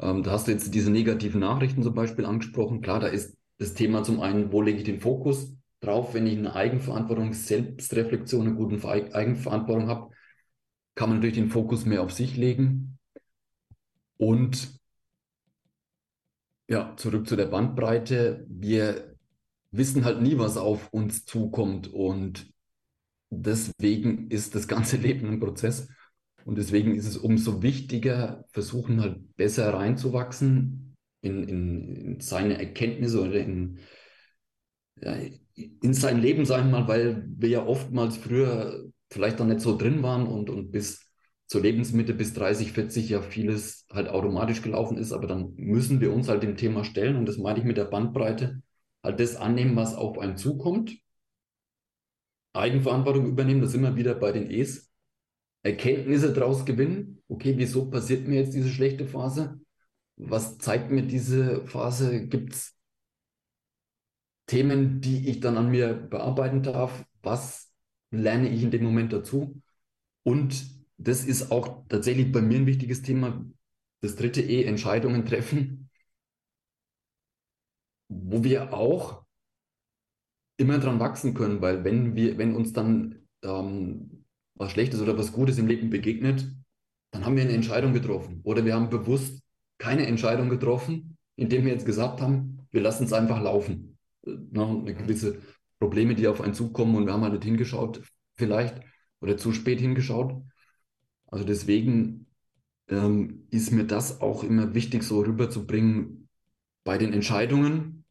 [0.00, 2.80] Ähm, da hast du jetzt diese negativen Nachrichten zum Beispiel angesprochen.
[2.80, 6.38] Klar, da ist das Thema zum einen, wo lege ich den Fokus drauf, wenn ich
[6.38, 10.10] eine Eigenverantwortung, Selbstreflexion, eine gute Eigenverantwortung habe,
[10.94, 12.98] kann man natürlich den Fokus mehr auf sich legen.
[14.16, 14.73] Und
[16.68, 18.46] ja, zurück zu der Bandbreite.
[18.48, 19.14] Wir
[19.70, 21.88] wissen halt nie, was auf uns zukommt.
[21.92, 22.52] Und
[23.30, 25.88] deswegen ist das ganze Leben ein Prozess.
[26.44, 33.22] Und deswegen ist es umso wichtiger, versuchen halt besser reinzuwachsen in, in, in seine Erkenntnisse
[33.22, 33.78] oder in,
[35.00, 35.16] ja,
[35.54, 39.78] in sein Leben, sagen wir mal, weil wir ja oftmals früher vielleicht noch nicht so
[39.78, 41.03] drin waren und, und bis
[41.46, 46.12] zur Lebensmitte bis 30, 40 ja vieles halt automatisch gelaufen ist, aber dann müssen wir
[46.12, 48.62] uns halt dem Thema stellen und das meine ich mit der Bandbreite,
[49.02, 50.96] halt das annehmen, was auf einen zukommt
[52.54, 54.90] Eigenverantwortung übernehmen, das wir wieder bei den E's.
[55.62, 57.22] Erkenntnisse daraus gewinnen.
[57.28, 59.60] Okay, wieso passiert mir jetzt diese schlechte Phase?
[60.16, 62.26] Was zeigt mir diese Phase?
[62.28, 62.76] Gibt es
[64.46, 67.04] Themen, die ich dann an mir bearbeiten darf?
[67.22, 67.72] Was
[68.10, 69.60] lerne ich in dem Moment dazu?
[70.22, 70.64] Und
[70.96, 73.44] das ist auch tatsächlich bei mir ein wichtiges Thema.
[74.00, 75.90] Das dritte E, Entscheidungen treffen,
[78.08, 79.24] wo wir auch
[80.56, 85.32] immer dran wachsen können, weil wenn wir, wenn uns dann ähm, was Schlechtes oder was
[85.32, 86.46] Gutes im Leben begegnet,
[87.10, 88.40] dann haben wir eine Entscheidung getroffen.
[88.44, 89.42] Oder wir haben bewusst
[89.78, 93.98] keine Entscheidung getroffen, indem wir jetzt gesagt haben, wir lassen es einfach laufen.
[94.26, 95.38] Äh, ne, eine gewisse
[95.78, 98.02] Probleme, die auf einen zukommen und wir haben halt nicht hingeschaut,
[98.36, 98.80] vielleicht,
[99.20, 100.42] oder zu spät hingeschaut.
[101.26, 102.26] Also deswegen
[102.88, 106.28] ähm, ist mir das auch immer wichtig, so rüberzubringen
[106.84, 108.04] bei den Entscheidungen,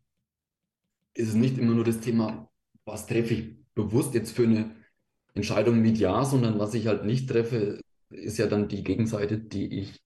[1.13, 2.49] ist es nicht immer nur das Thema,
[2.85, 4.75] was treffe ich bewusst jetzt für eine
[5.35, 9.79] Entscheidung mit Ja, sondern was ich halt nicht treffe, ist ja dann die Gegenseite, die
[9.79, 10.01] ich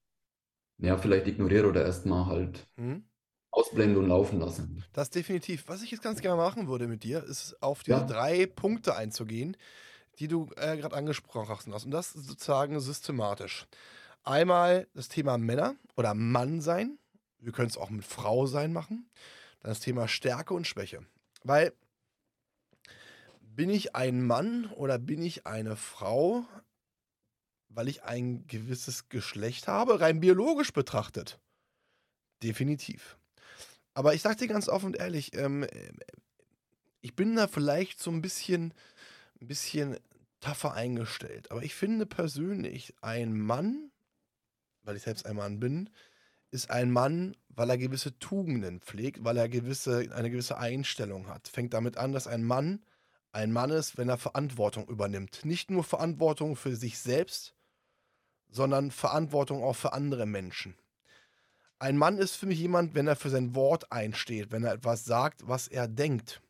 [0.77, 3.03] ja vielleicht ignoriere oder erstmal halt hm?
[3.51, 4.67] ausblende und laufen lasse.
[4.93, 5.67] Das definitiv.
[5.67, 8.05] Was ich jetzt ganz gerne machen würde mit dir, ist auf diese ja.
[8.05, 9.57] drei Punkte einzugehen,
[10.19, 11.85] die du äh, gerade angesprochen hast.
[11.85, 13.67] Und das sozusagen systematisch.
[14.23, 16.97] Einmal das Thema Männer oder Mann sein.
[17.39, 19.09] Wir können es auch mit Frau sein machen
[19.67, 21.05] das Thema Stärke und Schwäche.
[21.43, 21.73] Weil
[23.41, 26.45] bin ich ein Mann oder bin ich eine Frau,
[27.69, 31.39] weil ich ein gewisses Geschlecht habe, rein biologisch betrachtet?
[32.43, 33.17] Definitiv.
[33.93, 35.65] Aber ich sage dir ganz offen und ehrlich, ähm,
[37.01, 38.73] ich bin da vielleicht so ein bisschen,
[39.41, 39.97] ein bisschen
[40.39, 41.51] tougher eingestellt.
[41.51, 43.91] Aber ich finde persönlich, ein Mann,
[44.83, 45.89] weil ich selbst ein Mann bin,
[46.51, 51.47] ist ein Mann, weil er gewisse Tugenden pflegt, weil er gewisse, eine gewisse Einstellung hat.
[51.47, 52.81] Fängt damit an, dass ein Mann
[53.31, 55.43] ein Mann ist, wenn er Verantwortung übernimmt.
[55.43, 57.53] Nicht nur Verantwortung für sich selbst,
[58.49, 60.75] sondern Verantwortung auch für andere Menschen.
[61.79, 65.05] Ein Mann ist für mich jemand, wenn er für sein Wort einsteht, wenn er etwas
[65.05, 66.41] sagt, was er denkt.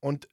[0.00, 0.28] Und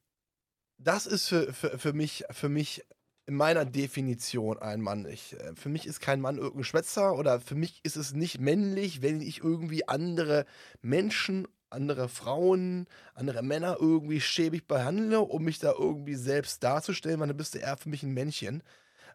[0.83, 2.83] das ist für, für, für, mich, für mich
[3.25, 5.05] in meiner Definition ein Mann.
[5.05, 8.39] Ich, äh, für mich ist kein Mann irgendein Schwätzer oder für mich ist es nicht
[8.39, 10.45] männlich, wenn ich irgendwie andere
[10.81, 17.27] Menschen, andere Frauen, andere Männer irgendwie schäbig behandle, um mich da irgendwie selbst darzustellen, weil
[17.27, 18.63] dann bist du eher für mich ein Männchen.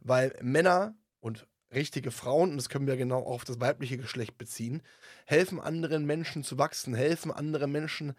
[0.01, 4.83] Weil Männer und richtige Frauen, und das können wir genau auf das weibliche Geschlecht beziehen,
[5.27, 8.15] helfen anderen Menschen zu wachsen, helfen anderen Menschen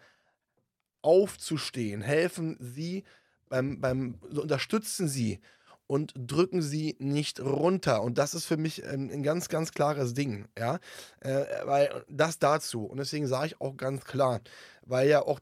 [1.02, 3.04] aufzustehen, helfen sie
[3.48, 5.40] beim, beim unterstützen sie
[5.88, 8.02] und drücken sie nicht runter.
[8.02, 10.78] Und das ist für mich ein, ein ganz, ganz klares Ding, ja.
[11.20, 12.84] Äh, weil das dazu.
[12.84, 14.40] Und deswegen sage ich auch ganz klar,
[14.82, 15.40] weil ja auch,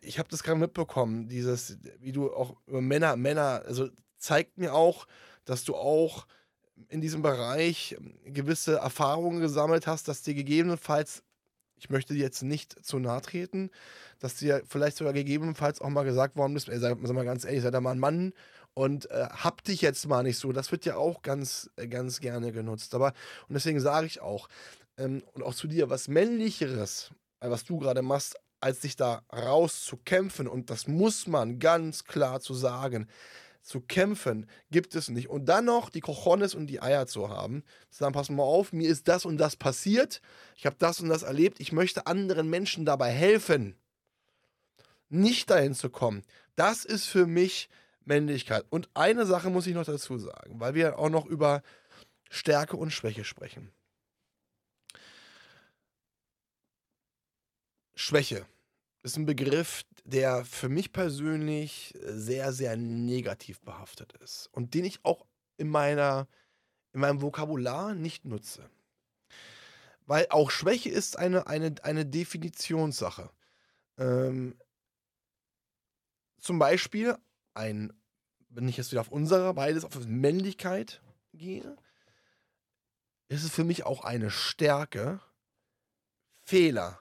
[0.00, 4.74] ich habe das gerade mitbekommen, dieses, wie du auch über Männer, Männer, also zeigt mir
[4.74, 5.06] auch,
[5.44, 6.26] dass du auch
[6.88, 11.22] in diesem Bereich gewisse Erfahrungen gesammelt hast, dass dir gegebenenfalls,
[11.78, 13.70] ich möchte dir jetzt nicht zu nahe treten,
[14.18, 17.44] dass dir vielleicht sogar gegebenenfalls auch mal gesagt worden ist, ey, sag, sag mal ganz
[17.44, 18.32] ehrlich, sei da mal ein Mann
[18.74, 20.52] und äh, hab dich jetzt mal nicht so.
[20.52, 22.94] Das wird ja auch ganz, äh, ganz gerne genutzt.
[22.94, 23.08] Aber,
[23.48, 24.48] und deswegen sage ich auch,
[24.96, 27.10] ähm, und auch zu dir, was männlicheres,
[27.40, 32.40] äh, was du gerade machst, als dich da rauszukämpfen, und das muss man ganz klar
[32.40, 33.08] zu sagen,
[33.68, 35.28] zu kämpfen, gibt es nicht.
[35.28, 38.72] Und dann noch die Cojones und die Eier zu haben, zu sagen, pass mal auf,
[38.72, 40.22] mir ist das und das passiert,
[40.56, 43.76] ich habe das und das erlebt, ich möchte anderen Menschen dabei helfen,
[45.10, 46.22] nicht dahin zu kommen.
[46.56, 47.68] Das ist für mich
[48.06, 48.64] Männlichkeit.
[48.70, 51.62] Und eine Sache muss ich noch dazu sagen, weil wir auch noch über
[52.30, 53.70] Stärke und Schwäche sprechen.
[57.94, 58.46] Schwäche
[59.08, 65.02] ist ein Begriff, der für mich persönlich sehr, sehr negativ behaftet ist und den ich
[65.02, 66.28] auch in, meiner,
[66.92, 68.68] in meinem Vokabular nicht nutze.
[70.04, 73.30] Weil auch Schwäche ist eine, eine, eine Definitionssache.
[73.96, 74.56] Ähm,
[76.38, 77.16] zum Beispiel
[77.54, 77.92] ein,
[78.50, 81.76] wenn ich jetzt wieder auf unserer beides, auf Männlichkeit gehe,
[83.28, 85.20] ist es für mich auch eine Stärke,
[86.42, 87.00] Fehler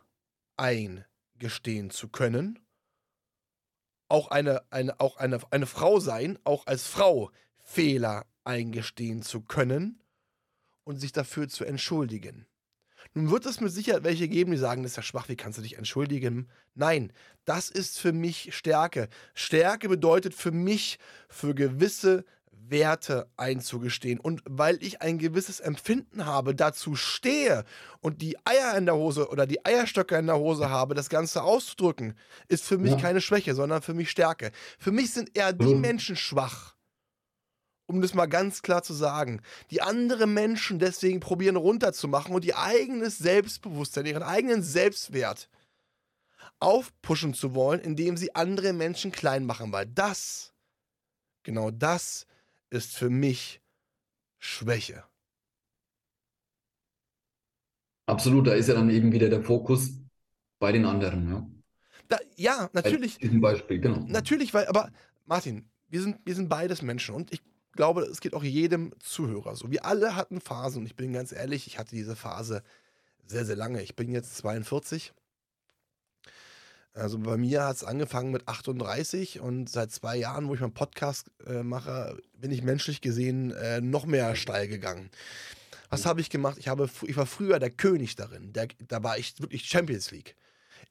[0.55, 1.05] ein
[1.39, 2.59] gestehen zu können.
[4.09, 10.01] Auch eine, eine, auch eine, eine Frau sein, auch als Frau Fehler eingestehen zu können
[10.83, 12.47] und sich dafür zu entschuldigen.
[13.13, 15.57] Nun wird es mit Sicherheit welche geben, die sagen, das ist ja schwach, wie kannst
[15.57, 16.49] du dich entschuldigen?
[16.75, 17.11] Nein,
[17.45, 19.09] das ist für mich Stärke.
[19.33, 22.25] Stärke bedeutet für mich, für gewisse
[22.69, 24.19] Werte einzugestehen.
[24.19, 27.63] Und weil ich ein gewisses Empfinden habe, dazu stehe
[27.99, 31.43] und die Eier in der Hose oder die Eierstöcke in der Hose habe, das Ganze
[31.43, 32.97] auszudrücken, ist für mich ja.
[32.99, 34.51] keine Schwäche, sondern für mich Stärke.
[34.79, 35.81] Für mich sind eher die mhm.
[35.81, 36.75] Menschen schwach,
[37.87, 42.59] um das mal ganz klar zu sagen, die andere Menschen deswegen probieren runterzumachen und ihr
[42.59, 45.49] eigenes Selbstbewusstsein, ihren eigenen Selbstwert
[46.59, 50.53] aufpushen zu wollen, indem sie andere Menschen klein machen, weil das,
[51.43, 52.26] genau das
[52.69, 53.61] ist für mich
[54.37, 55.03] Schwäche.
[58.05, 59.99] Absolut, da ist ja dann eben wieder der Fokus
[60.59, 61.29] bei den anderen.
[61.29, 61.49] Ja,
[62.07, 63.15] da, ja natürlich.
[63.15, 64.05] Bei diesem Beispiel, genau.
[64.07, 64.91] Natürlich, weil, aber
[65.25, 67.41] Martin, wir sind, wir sind beides Menschen und ich
[67.73, 69.71] glaube, es geht auch jedem Zuhörer so.
[69.71, 72.63] Wir alle hatten Phasen und ich bin ganz ehrlich, ich hatte diese Phase
[73.25, 73.81] sehr, sehr lange.
[73.81, 75.13] Ich bin jetzt 42
[76.97, 80.73] also bei mir hat es angefangen mit 38 und seit zwei Jahren, wo ich meinen
[80.73, 85.09] Podcast äh, mache, bin ich menschlich gesehen äh, noch mehr steil gegangen.
[85.89, 86.57] Was habe ich gemacht?
[86.59, 88.51] Ich, habe, ich war früher der König darin.
[88.51, 90.35] Der, da war ich wirklich Champions League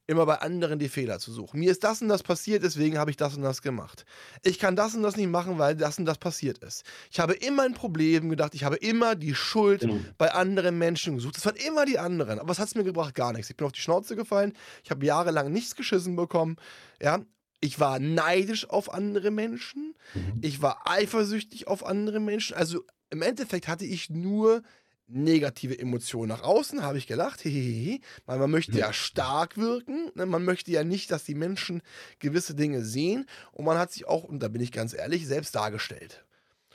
[0.07, 1.61] immer bei anderen die Fehler zu suchen.
[1.61, 4.05] Mir ist das und das passiert, deswegen habe ich das und das gemacht.
[4.43, 6.85] Ich kann das und das nicht machen, weil das und das passiert ist.
[7.11, 9.99] Ich habe immer ein Problem gedacht, ich habe immer die Schuld genau.
[10.17, 11.37] bei anderen Menschen gesucht.
[11.37, 12.39] Es waren immer die anderen.
[12.39, 13.15] Aber was hat es mir gebracht?
[13.15, 13.51] Gar nichts.
[13.51, 14.53] Ich bin auf die Schnauze gefallen.
[14.85, 16.57] Ich habe jahrelang nichts geschissen bekommen.
[17.03, 17.21] Ja,
[17.61, 19.95] ich war neidisch auf andere Menschen.
[20.15, 20.41] Mhm.
[20.43, 22.57] Ich war eifersüchtig auf andere Menschen.
[22.57, 24.63] Also im Endeffekt hatte ich nur
[25.09, 30.27] negative Emotionen nach außen, habe ich gelacht, hehehe, weil man möchte ja stark wirken, ne?
[30.27, 31.83] man möchte ja nicht, dass die Menschen
[32.19, 35.55] gewisse Dinge sehen und man hat sich auch, und da bin ich ganz ehrlich, selbst
[35.55, 36.25] dargestellt.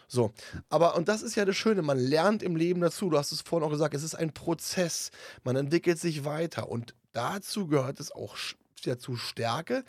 [0.08, 0.34] So,
[0.70, 3.42] aber, und das ist ja das Schöne, man lernt im Leben dazu, du hast es
[3.42, 5.12] vorhin auch gesagt, es ist ein Prozess,
[5.44, 8.36] man entwickelt sich weiter und dazu gehört es auch
[8.84, 9.84] dazu Stärke,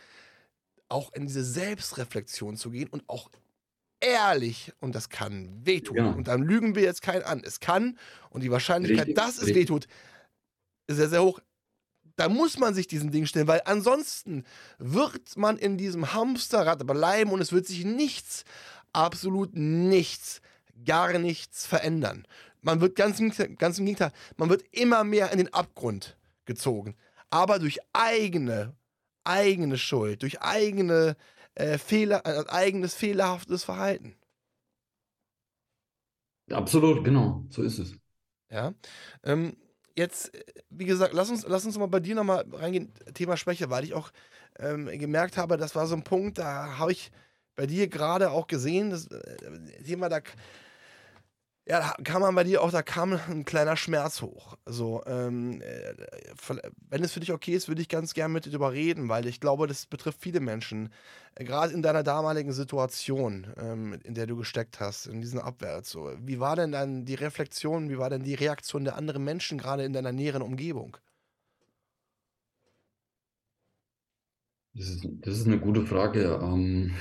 [0.89, 3.31] auch in diese Selbstreflexion zu gehen und auch
[4.03, 5.97] ehrlich und das kann wehtun.
[5.97, 6.11] Ja.
[6.11, 7.43] Und dann lügen wir jetzt keinen an.
[7.45, 7.99] Es kann
[8.31, 9.57] und die Wahrscheinlichkeit, Richtig, dass es richtig.
[9.57, 9.87] wehtut,
[10.87, 11.41] ist sehr, sehr hoch.
[12.17, 14.45] Da muss man sich diesen Ding stellen, weil ansonsten
[14.79, 18.45] wird man in diesem Hamsterrad bleiben und es wird sich nichts,
[18.93, 20.43] absolut nichts,
[20.85, 22.27] gar nichts verändern.
[22.61, 23.19] Man wird ganz,
[23.59, 26.97] ganz im Gegenteil, man wird immer mehr in den Abgrund gezogen.
[27.31, 28.75] Aber durch eigene,
[29.25, 31.17] eigene Schuld, durch eigene
[31.55, 34.17] äh, Fehler, äh, eigenes fehlerhaftes Verhalten.
[36.51, 37.97] Absolut, genau, so ist es.
[38.51, 38.75] Ja.
[39.23, 39.57] Ähm,
[39.97, 43.71] jetzt, äh, wie gesagt, lass uns, lass uns mal bei dir nochmal reingehen, Thema Schwäche,
[43.71, 44.11] weil ich auch
[44.59, 47.11] ähm, gemerkt habe, das war so ein Punkt, da habe ich
[47.55, 50.21] bei dir gerade auch gesehen, das äh, Thema, da,
[51.67, 54.57] ja, da kam man bei dir auch, da kam ein kleiner Schmerz hoch.
[54.67, 55.95] So, ähm, äh,
[56.89, 59.27] wenn es für dich okay ist, würde ich ganz gern mit dir darüber reden, weil
[59.27, 60.93] ich glaube, das betrifft viele Menschen.
[61.37, 65.91] Äh, Gerade in deiner damaligen Situation, ähm, in der du gesteckt hast, in diesen Abwärts.
[65.91, 66.13] So.
[66.21, 69.85] Wie war denn dann die Reflexion, wie war denn die Reaktion der anderen Menschen gerade
[69.85, 70.97] in deiner näheren Umgebung?
[74.75, 76.39] Das ist, das ist eine gute Frage.
[76.43, 76.95] Ähm,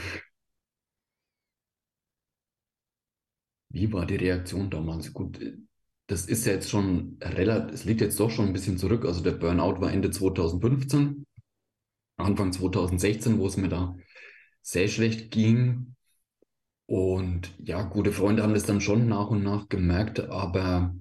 [3.71, 5.13] wie war die Reaktion damals?
[5.13, 5.39] Gut,
[6.07, 9.05] das ist ja jetzt schon relativ, es liegt jetzt doch schon ein bisschen zurück.
[9.05, 11.25] Also der Burnout war Ende 2015,
[12.17, 13.95] Anfang 2016, wo es mir da
[14.61, 15.95] sehr schlecht ging.
[16.85, 20.93] Und ja, gute Freunde haben das dann schon nach und nach gemerkt, aber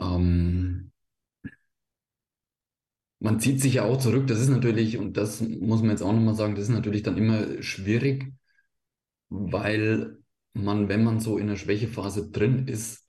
[0.00, 0.90] ähm,
[3.20, 4.26] man zieht sich ja auch zurück.
[4.26, 7.16] Das ist natürlich, und das muss man jetzt auch nochmal sagen, das ist natürlich dann
[7.16, 8.32] immer schwierig,
[9.30, 10.17] weil
[10.64, 13.06] man, wenn man so in einer Schwächephase drin ist,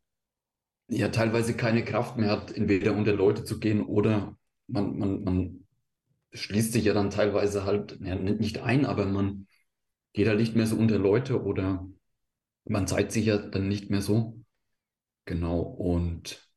[0.89, 5.65] ja teilweise keine Kraft mehr hat, entweder unter Leute zu gehen oder man, man, man
[6.33, 9.47] schließt sich ja dann teilweise halt, ja, nicht ein, aber man
[10.13, 11.87] geht halt nicht mehr so unter Leute oder
[12.65, 14.41] man zeigt sich ja dann nicht mehr so.
[15.25, 15.59] Genau.
[15.61, 16.49] Und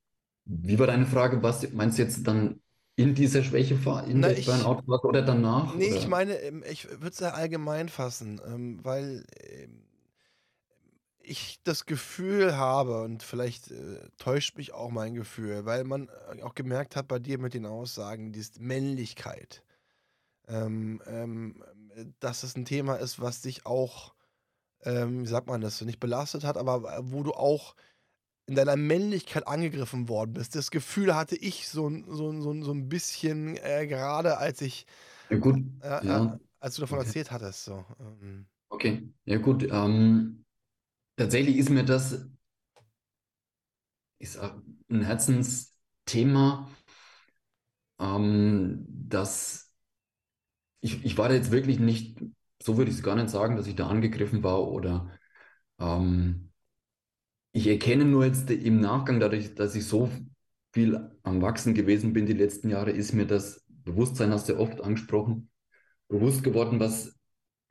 [0.45, 1.43] wie war deine Frage?
[1.43, 2.61] Was meinst du jetzt dann
[2.97, 5.79] in dieser Schwächephase, in Na, der ich- Burnout-Phase oder danach?
[5.79, 5.97] Nee, oder?
[5.97, 9.82] ich meine, ähm, ich würde es ja allgemein fassen, ähm, weil ähm,
[11.25, 16.43] ich das Gefühl habe, und vielleicht äh, täuscht mich auch mein Gefühl, weil man äh,
[16.43, 19.65] auch gemerkt hat bei dir mit den Aussagen, diese Männlichkeit,
[20.49, 21.65] ähm, ähm,
[22.21, 24.15] dass es ein Thema ist, was dich auch,
[24.85, 27.75] ähm, wie sagt man das, nicht belastet hat, aber äh, wo du auch
[28.47, 30.57] in deiner Männlichkeit angegriffen worden bist.
[30.57, 34.87] Das Gefühl hatte ich so, ein- so, so, so ein bisschen, äh, gerade als ich
[35.31, 35.57] Ja, gut.
[35.83, 36.05] ja, Ja.
[36.05, 37.07] ja, als du davon Okay.
[37.09, 37.85] erzählt hattest, so.
[38.01, 39.65] Ähm, Okay, ja gut.
[39.71, 40.42] Ähm,
[41.17, 42.29] tatsächlich ist mir das
[44.19, 44.39] ist
[44.91, 46.69] ein Herzensthema,
[47.99, 49.73] ähm, dass
[50.81, 52.19] ich, ich war da jetzt wirklich nicht,
[52.63, 55.11] so würde ich es gar nicht sagen, dass ich da angegriffen war oder
[55.81, 56.53] ähm,
[57.53, 60.11] ich erkenne nur jetzt im Nachgang, dadurch, dass ich so
[60.73, 64.81] viel am Wachsen gewesen bin die letzten Jahre, ist mir das Bewusstsein, hast du oft
[64.81, 65.51] angesprochen,
[66.09, 67.19] bewusst geworden, was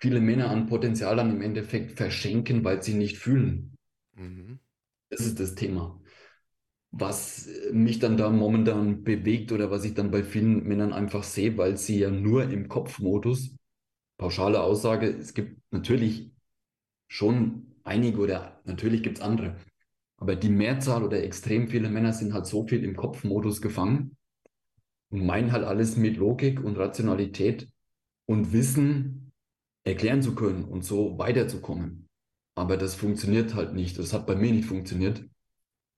[0.01, 3.77] viele Männer an Potenzial dann im Endeffekt verschenken, weil sie nicht fühlen.
[4.15, 4.59] mhm.
[5.09, 6.01] Das ist das Thema.
[6.91, 11.57] Was mich dann da momentan bewegt oder was ich dann bei vielen Männern einfach sehe,
[11.57, 13.55] weil sie ja nur im Kopfmodus,
[14.17, 16.31] pauschale Aussage, es gibt natürlich
[17.07, 19.57] schon einige oder natürlich gibt es andere,
[20.17, 24.17] aber die Mehrzahl oder extrem viele Männer sind halt so viel im Kopfmodus gefangen
[25.09, 27.69] und meinen halt alles mit Logik und Rationalität
[28.25, 29.20] und Wissen
[29.83, 32.07] erklären zu können und so weiterzukommen.
[32.55, 33.97] Aber das funktioniert halt nicht.
[33.97, 35.23] Das hat bei mir nicht funktioniert,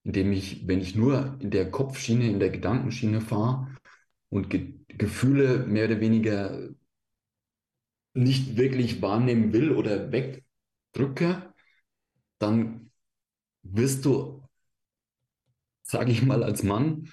[0.03, 3.75] indem ich, wenn ich nur in der Kopfschiene, in der Gedankenschiene fahre
[4.29, 6.69] und Ge Gefühle mehr oder weniger
[8.13, 11.51] nicht wirklich wahrnehmen will oder wegdrücke,
[12.37, 12.91] dann
[13.63, 14.43] wirst du,
[15.81, 17.09] sage ich mal als Mann,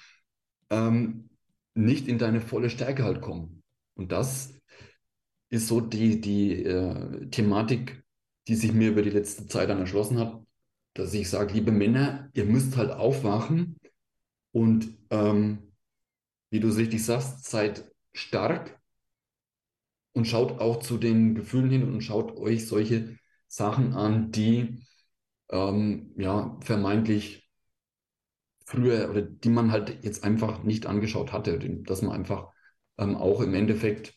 [0.69, 1.29] ähm,
[1.73, 3.63] nicht in deine volle Stärke halt kommen.
[3.95, 4.60] Und das
[5.51, 8.05] ist so die, die äh, Thematik,
[8.49, 10.41] die sich mir über die letzte Zeit dann erschlossen hat,
[10.95, 13.77] dass ich sage, liebe Männer, ihr müsst halt aufwachen
[14.53, 15.73] und ähm,
[16.51, 18.79] wie du es richtig sagst, seid stark
[20.13, 24.85] und schaut auch zu den Gefühlen hin und schaut euch solche Sachen an, die
[25.51, 27.49] ähm, ja vermeintlich
[28.65, 32.51] früher oder die man halt jetzt einfach nicht angeschaut hatte, dass man einfach
[32.97, 34.13] ähm, auch im Endeffekt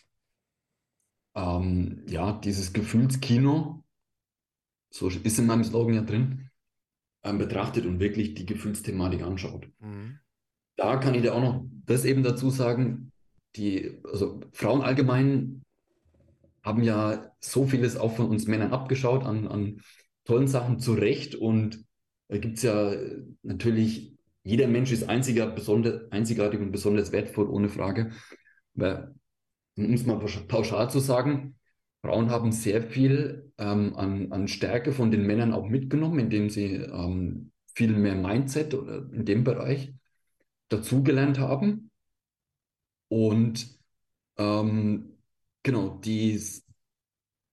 [1.34, 3.84] ähm, ja dieses Gefühlskino,
[4.90, 6.50] so ist in meinem Slogan ja drin,
[7.22, 9.68] ähm, betrachtet und wirklich die Gefühlsthematik anschaut.
[9.80, 10.18] Mhm.
[10.76, 13.12] Da kann ich dir auch noch das eben dazu sagen,
[13.56, 15.62] die, also Frauen allgemein
[16.62, 19.80] haben ja so vieles auch von uns Männern abgeschaut an, an
[20.24, 21.84] tollen Sachen zurecht und
[22.28, 22.94] da gibt es ja
[23.42, 28.12] natürlich, jeder Mensch ist einzigartig und besonders wertvoll, ohne Frage.
[28.76, 29.14] Aber
[29.76, 30.18] um es mal
[30.48, 31.56] pauschal zu sagen,
[32.02, 36.74] Frauen haben sehr viel ähm, an, an Stärke von den Männern auch mitgenommen, indem sie
[36.74, 39.94] ähm, viel mehr Mindset oder in dem Bereich
[40.68, 41.90] dazugelernt haben.
[43.08, 43.78] Und
[44.36, 45.18] ähm,
[45.62, 46.40] genau, die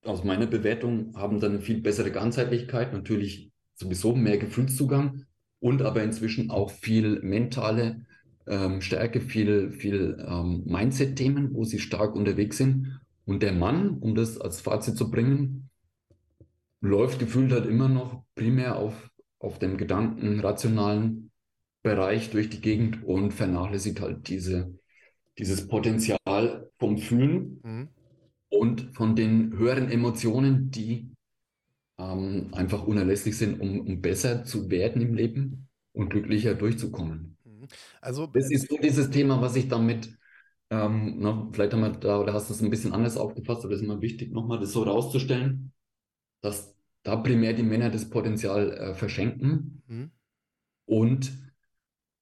[0.03, 5.25] aus meiner Bewertung haben dann eine viel bessere Ganzheitlichkeit, natürlich sowieso mehr Gefühlszugang
[5.59, 8.05] und aber inzwischen auch viel mentale
[8.47, 12.99] ähm, Stärke, viel, viel ähm, Mindset-Themen, wo sie stark unterwegs sind.
[13.25, 15.69] Und der Mann, um das als Fazit zu bringen,
[16.81, 21.31] läuft gefühlt halt immer noch primär auf, auf dem Gedanken, rationalen
[21.83, 24.73] Bereich durch die Gegend und vernachlässigt halt diese,
[25.37, 27.87] dieses Potenzial vom Fühlen mhm.
[28.49, 31.11] und von den höheren Emotionen, die
[31.97, 37.37] ähm, einfach unerlässlich sind, um, um besser zu werden im Leben und glücklicher durchzukommen.
[38.01, 40.17] Also, das ist so dieses Thema, was ich damit,
[40.69, 43.69] ähm, na, vielleicht haben wir da, oder hast du es ein bisschen anders aufgefasst, aber
[43.69, 45.71] das ist immer wichtig, nochmal das so rauszustellen,
[46.41, 50.11] dass da primär die Männer das Potenzial äh, verschenken mhm.
[50.85, 51.31] und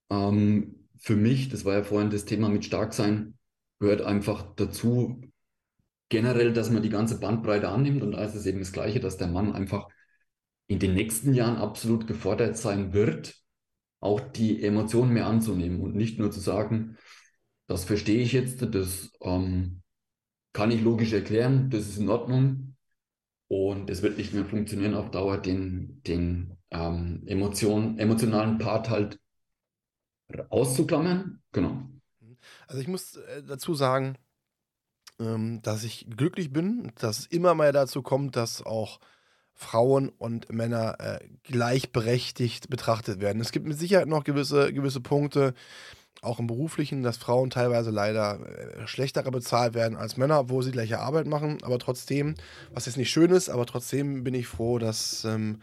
[0.09, 3.37] ähm, für mich, das war ja vorhin das Thema mit Starksein,
[3.79, 5.21] gehört einfach dazu,
[6.09, 9.17] generell, dass man die ganze Bandbreite annimmt und da ist es eben das Gleiche, dass
[9.17, 9.87] der Mann einfach
[10.67, 13.35] in den nächsten Jahren absolut gefordert sein wird,
[13.99, 16.97] auch die Emotionen mehr anzunehmen und nicht nur zu sagen,
[17.67, 19.81] das verstehe ich jetzt, das ähm,
[20.53, 22.75] kann ich logisch erklären, das ist in Ordnung
[23.47, 29.19] und es wird nicht mehr funktionieren auf Dauer, den, den ähm, Emotion, emotionalen Part halt
[30.49, 31.41] auszuklammern.
[31.51, 31.89] Genau.
[32.67, 34.17] Also ich muss äh, dazu sagen,
[35.19, 38.99] ähm, dass ich glücklich bin, dass es immer mal dazu kommt, dass auch
[39.59, 43.41] Frauen und Männer äh, gleichberechtigt betrachtet werden.
[43.41, 45.53] Es gibt mit Sicherheit noch gewisse, gewisse Punkte,
[46.21, 50.71] auch im beruflichen, dass Frauen teilweise leider äh, schlechterer bezahlt werden als Männer, obwohl sie
[50.71, 51.57] gleiche Arbeit machen.
[51.63, 52.35] Aber trotzdem,
[52.71, 55.61] was jetzt nicht schön ist, aber trotzdem bin ich froh, dass ähm,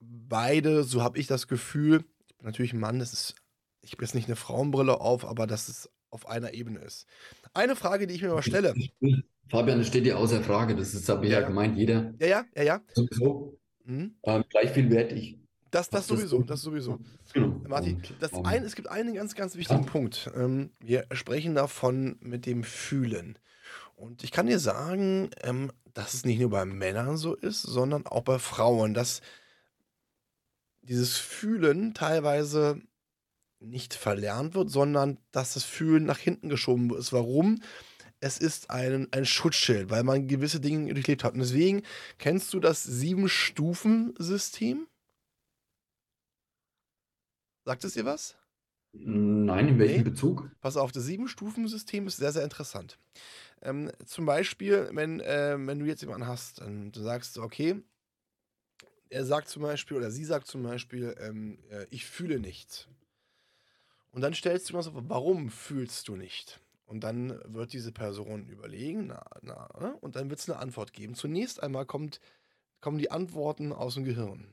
[0.00, 2.02] beide, so habe ich das Gefühl,
[2.40, 3.34] natürlich ein Mann, das ist,
[3.82, 7.06] ich habe jetzt nicht eine Frauenbrille auf, aber dass es auf einer Ebene ist.
[7.52, 8.74] Eine Frage, die ich mir mal stelle.
[9.48, 10.74] Fabian, das steht dir außer Frage.
[10.74, 12.14] Das ist, habe ich ja, ja, gemeint, jeder.
[12.18, 12.80] Ja, ja, ja, ja.
[12.94, 13.58] Sowieso.
[13.84, 14.14] Mhm.
[14.22, 15.38] Ähm, gleich viel wert ich.
[15.70, 16.98] Das, das sowieso, das sowieso.
[17.32, 17.60] Genau.
[17.66, 19.90] Martin, das um, ein, es gibt einen ganz, ganz wichtigen ja.
[19.90, 20.30] Punkt.
[20.36, 23.38] Ähm, wir sprechen davon mit dem Fühlen.
[23.96, 28.06] Und ich kann dir sagen, ähm, dass es nicht nur bei Männern so ist, sondern
[28.06, 29.22] auch bei Frauen, dass
[30.82, 32.82] dieses Fühlen teilweise
[33.60, 37.12] nicht verlernt wird, sondern dass das Fühlen nach hinten geschoben wird.
[37.12, 37.62] Warum?
[38.22, 41.34] Es ist ein, ein Schutzschild, weil man gewisse Dinge durchlebt hat.
[41.34, 41.82] Und deswegen
[42.18, 44.86] kennst du das Sieben-Stufen-System?
[47.64, 48.36] Sagt es dir was?
[48.92, 50.04] Nein, in welchem nee.
[50.04, 50.48] Bezug?
[50.60, 52.96] Pass auf, das Sieben-Stufen-System ist sehr, sehr interessant.
[53.60, 57.82] Ähm, zum Beispiel, wenn, äh, wenn du jetzt jemanden hast, dann du sagst, okay,
[59.10, 62.86] er sagt zum Beispiel, oder sie sagt zum Beispiel, ähm, äh, ich fühle nichts.
[64.12, 66.61] Und dann stellst du mal so, warum fühlst du nicht?
[66.84, 69.96] Und dann wird diese Person überlegen, na, na, ne?
[70.00, 71.14] und dann wird es eine Antwort geben.
[71.14, 72.20] Zunächst einmal kommt,
[72.80, 74.52] kommen die Antworten aus dem Gehirn.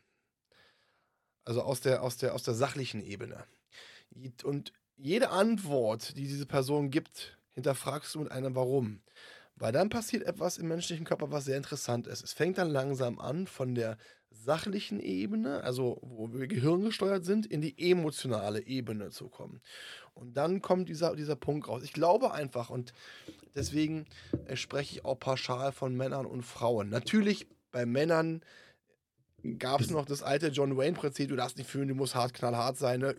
[1.44, 3.44] Also aus der, aus der, aus der sachlichen Ebene.
[4.44, 9.02] Und jede Antwort, die diese Person gibt, hinterfragst du mit einem Warum.
[9.56, 12.24] Weil dann passiert etwas im menschlichen Körper, was sehr interessant ist.
[12.24, 13.98] Es fängt dann langsam an von der
[14.32, 19.62] sachlichen Ebene, also wo wir gehirngesteuert sind, in die emotionale Ebene zu kommen.
[20.14, 21.84] Und dann kommt dieser, dieser Punkt raus.
[21.84, 22.94] Ich glaube einfach, und
[23.56, 24.06] deswegen
[24.48, 26.90] äh, spreche ich auch pauschal von Männern und Frauen.
[26.90, 28.42] Natürlich bei Männern
[29.58, 32.78] gab es noch das alte John Wayne-Prinzip, du darfst nicht fühlen, du musst hart, knallhart
[32.78, 33.16] sein, ne?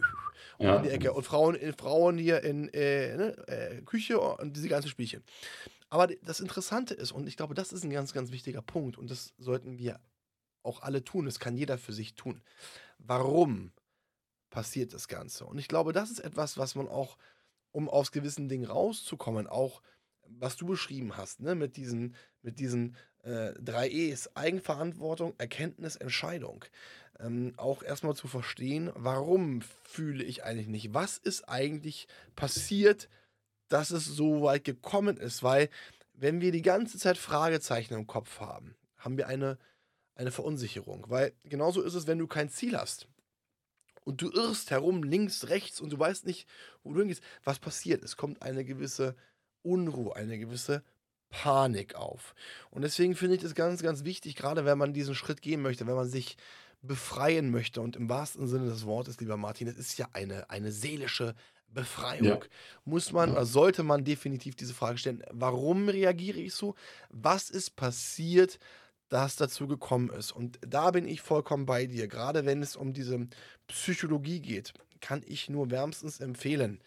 [0.58, 0.76] Und, ja.
[0.76, 1.12] in die Ecke.
[1.12, 3.48] und Frauen, in, Frauen hier in äh, ne?
[3.48, 5.22] äh, Küche und diese ganzen Spielchen.
[5.88, 9.10] Aber das Interessante ist, und ich glaube, das ist ein ganz, ganz wichtiger Punkt, und
[9.10, 9.98] das sollten wir
[10.62, 11.26] auch alle tun.
[11.26, 12.42] Das kann jeder für sich tun.
[12.98, 13.72] Warum
[14.50, 15.46] passiert das Ganze?
[15.46, 17.16] Und ich glaube, das ist etwas, was man auch,
[17.72, 19.82] um aus gewissen Dingen rauszukommen, auch
[20.38, 26.64] was du beschrieben hast, ne, mit diesen, mit diesen äh, drei E's, Eigenverantwortung, Erkenntnis, Entscheidung.
[27.18, 30.94] Ähm, auch erstmal zu verstehen, warum fühle ich eigentlich nicht?
[30.94, 33.08] Was ist eigentlich passiert,
[33.68, 35.42] dass es so weit gekommen ist?
[35.42, 35.68] Weil,
[36.14, 39.58] wenn wir die ganze Zeit Fragezeichen im Kopf haben, haben wir eine
[40.20, 41.06] eine Verunsicherung.
[41.08, 43.08] Weil genauso ist es, wenn du kein Ziel hast
[44.04, 46.46] und du irrst herum, links, rechts und du weißt nicht,
[46.82, 47.22] wo du hingehst.
[47.42, 48.04] Was passiert?
[48.04, 49.16] Es kommt eine gewisse
[49.62, 50.82] Unruhe, eine gewisse
[51.30, 52.34] Panik auf.
[52.70, 55.86] Und deswegen finde ich das ganz, ganz wichtig, gerade wenn man diesen Schritt gehen möchte,
[55.86, 56.36] wenn man sich
[56.82, 57.80] befreien möchte.
[57.80, 61.34] Und im wahrsten Sinne des Wortes, lieber Martin, es ist ja eine, eine seelische
[61.68, 62.42] Befreiung.
[62.42, 62.48] Ja.
[62.84, 66.74] Muss man oder sollte man definitiv diese Frage stellen, warum reagiere ich so?
[67.10, 68.58] Was ist passiert,
[69.10, 70.32] dass dazu gekommen ist?
[70.32, 72.08] Und da bin ich vollkommen bei dir.
[72.08, 73.28] Gerade wenn es um diese
[73.68, 76.80] Psychologie geht, kann ich nur wärmstens empfehlen,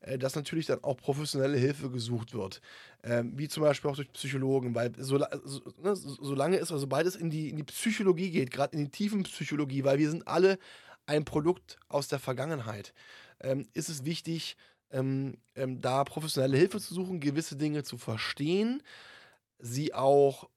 [0.00, 2.60] äh, dass natürlich dann auch professionelle Hilfe gesucht wird.
[3.02, 5.28] Ähm, wie zum Beispiel auch durch Psychologen, weil so, ne,
[5.94, 9.22] solange es, also sobald es in die, in die Psychologie geht, gerade in die tiefen
[9.22, 10.58] Psychologie, weil wir sind alle
[11.06, 12.92] ein Produkt aus der Vergangenheit,
[13.40, 14.56] ähm, ist es wichtig,
[14.90, 18.82] ähm, da professionelle Hilfe zu suchen, gewisse Dinge zu verstehen,
[19.58, 20.48] sie auch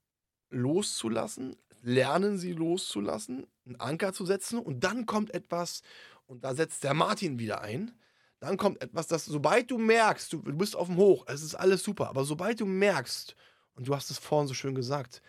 [0.51, 5.81] loszulassen, lernen sie loszulassen, einen Anker zu setzen und dann kommt etwas,
[6.27, 7.91] und da setzt der Martin wieder ein,
[8.39, 11.55] dann kommt etwas, das, sobald du merkst, du, du bist auf dem Hoch, es ist
[11.55, 13.35] alles super, aber sobald du merkst,
[13.73, 15.21] und du hast es vorhin so schön gesagt,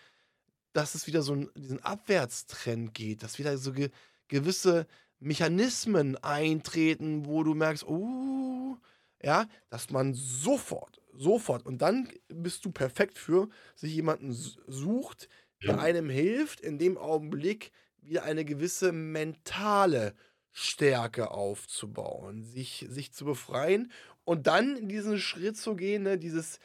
[0.73, 3.89] dass es wieder so einen, diesen Abwärtstrend geht, dass wieder so ge,
[4.27, 4.87] gewisse
[5.19, 8.77] Mechanismen eintreten, wo du merkst, oh,
[9.23, 15.29] ja, dass man sofort, sofort, und dann bist du perfekt für, sich jemanden sucht,
[15.63, 17.71] der einem hilft, in dem Augenblick
[18.01, 20.13] wieder eine gewisse mentale
[20.51, 23.91] Stärke aufzubauen, sich, sich zu befreien
[24.25, 26.59] und dann in diesen Schritt zu gehen, ne, dieses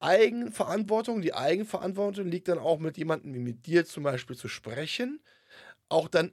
[0.00, 5.22] Eigenverantwortung, die Eigenverantwortung liegt dann auch mit jemandem wie mit dir zum Beispiel zu sprechen,
[5.88, 6.32] auch dann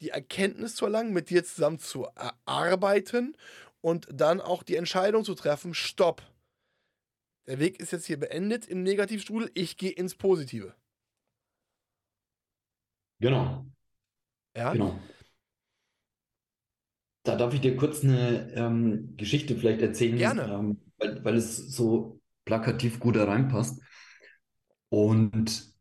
[0.00, 3.36] die Erkenntnis zu erlangen, mit dir zusammen zu erarbeiten
[3.80, 6.22] und dann auch die Entscheidung zu treffen, stopp.
[7.46, 10.74] Der Weg ist jetzt hier beendet im Negativstrudel, ich gehe ins Positive.
[13.20, 13.66] Genau.
[14.56, 14.72] Ja.
[14.72, 14.98] Genau.
[17.22, 20.44] Da darf ich dir kurz eine ähm, Geschichte vielleicht erzählen, Gerne.
[20.44, 23.82] Ähm, weil, weil es so plakativ gut da reinpasst.
[24.88, 25.74] Und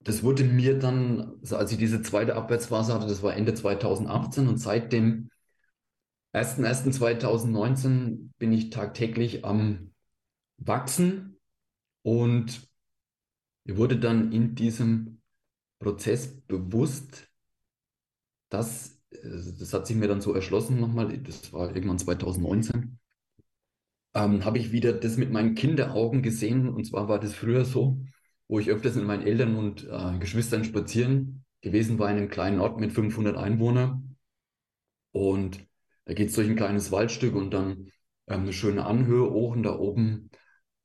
[0.00, 4.46] das wurde mir dann, also als ich diese zweite Abwärtsphase hatte, das war Ende 2018
[4.46, 5.30] und seit dem
[6.36, 9.92] 1.1.2019 bin ich tagtäglich am
[10.58, 11.38] Wachsen
[12.02, 12.68] und
[13.64, 15.22] wurde dann in diesem
[15.78, 17.28] Prozess bewusst,
[18.50, 22.98] dass das hat sich mir dann so erschlossen nochmal, das war irgendwann 2019,
[24.14, 26.68] ähm, habe ich wieder das mit meinen Kinderaugen gesehen.
[26.68, 28.04] Und zwar war das früher so,
[28.48, 32.60] wo ich öfters mit meinen Eltern und äh, Geschwistern spazieren gewesen war in einem kleinen
[32.60, 34.16] Ort mit 500 Einwohnern.
[35.12, 35.65] Und
[36.06, 37.90] da geht es durch ein kleines Waldstück und dann
[38.26, 40.30] ähm, eine schöne Anhöhe hoch und da oben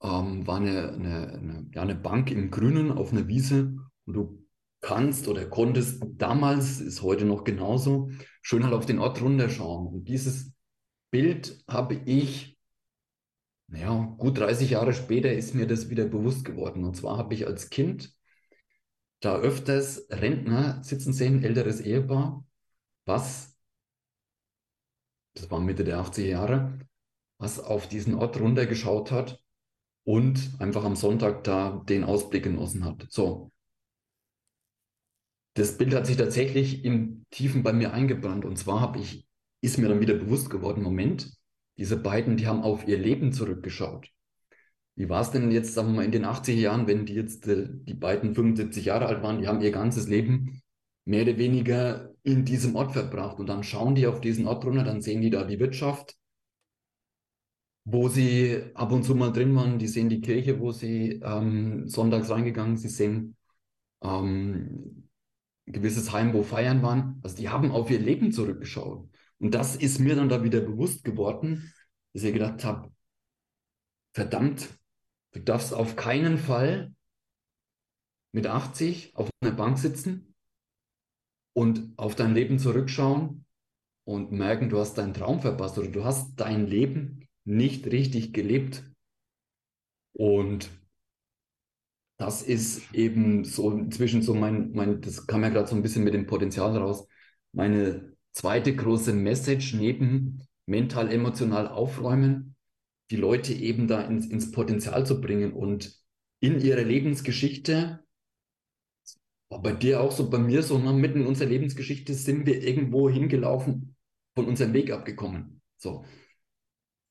[0.01, 4.41] ähm, war eine, eine, eine, ja, eine Bank im Grünen auf einer Wiese und du
[4.81, 8.09] kannst oder konntest damals, ist heute noch genauso,
[8.41, 9.87] schön halt auf den Ort runterschauen.
[9.87, 10.53] Und dieses
[11.11, 12.57] Bild habe ich,
[13.67, 16.83] naja, gut 30 Jahre später ist mir das wieder bewusst geworden.
[16.83, 18.13] Und zwar habe ich als Kind
[19.19, 22.43] da öfters Rentner sitzen sehen, älteres Ehepaar,
[23.05, 23.50] was,
[25.33, 26.79] das war Mitte der 80er Jahre,
[27.37, 29.41] was auf diesen Ort runtergeschaut hat
[30.03, 33.05] und einfach am Sonntag da den Ausblick genossen hat.
[33.09, 33.51] So,
[35.53, 38.45] das Bild hat sich tatsächlich im Tiefen bei mir eingebrannt.
[38.45, 39.27] Und zwar habe ich,
[39.61, 41.31] ist mir dann wieder bewusst geworden, Moment,
[41.77, 44.09] diese beiden, die haben auf ihr Leben zurückgeschaut.
[44.95, 47.47] Wie war es denn jetzt, sagen wir mal, in den 80er Jahren, wenn die jetzt,
[47.47, 50.61] äh, die beiden 75 Jahre alt waren, die haben ihr ganzes Leben
[51.05, 53.39] mehr oder weniger in diesem Ort verbracht.
[53.39, 56.15] Und dann schauen die auf diesen Ort runter, dann sehen die da die Wirtschaft,
[57.83, 59.79] wo sie ab und zu mal drin waren.
[59.79, 63.35] Die sehen die Kirche, wo sie ähm, sonntags reingegangen, sie sehen
[64.03, 65.09] ähm,
[65.67, 67.19] ein gewisses Heim, wo Feiern waren.
[67.23, 69.09] Also die haben auf ihr Leben zurückgeschaut.
[69.39, 71.73] Und das ist mir dann da wieder bewusst geworden,
[72.13, 72.91] dass ich gedacht habe,
[74.13, 74.69] verdammt,
[75.31, 76.93] du darfst auf keinen Fall
[78.31, 80.30] mit 80 auf einer Bank sitzen
[81.53, 83.45] und auf dein Leben zurückschauen
[84.05, 88.83] und merken, du hast deinen Traum verpasst oder du hast dein Leben nicht richtig gelebt.
[90.13, 90.69] Und
[92.17, 96.03] das ist eben so inzwischen so mein, mein das kam ja gerade so ein bisschen
[96.03, 97.07] mit dem Potenzial raus,
[97.51, 102.55] meine zweite große Message neben mental, emotional aufräumen,
[103.09, 105.99] die Leute eben da ins, ins Potenzial zu bringen und
[106.39, 108.03] in ihrer Lebensgeschichte,
[109.51, 112.63] war bei dir auch so, bei mir so, ne, mitten in unserer Lebensgeschichte sind wir
[112.63, 113.95] irgendwo hingelaufen,
[114.33, 115.61] von unserem Weg abgekommen.
[115.77, 116.05] So.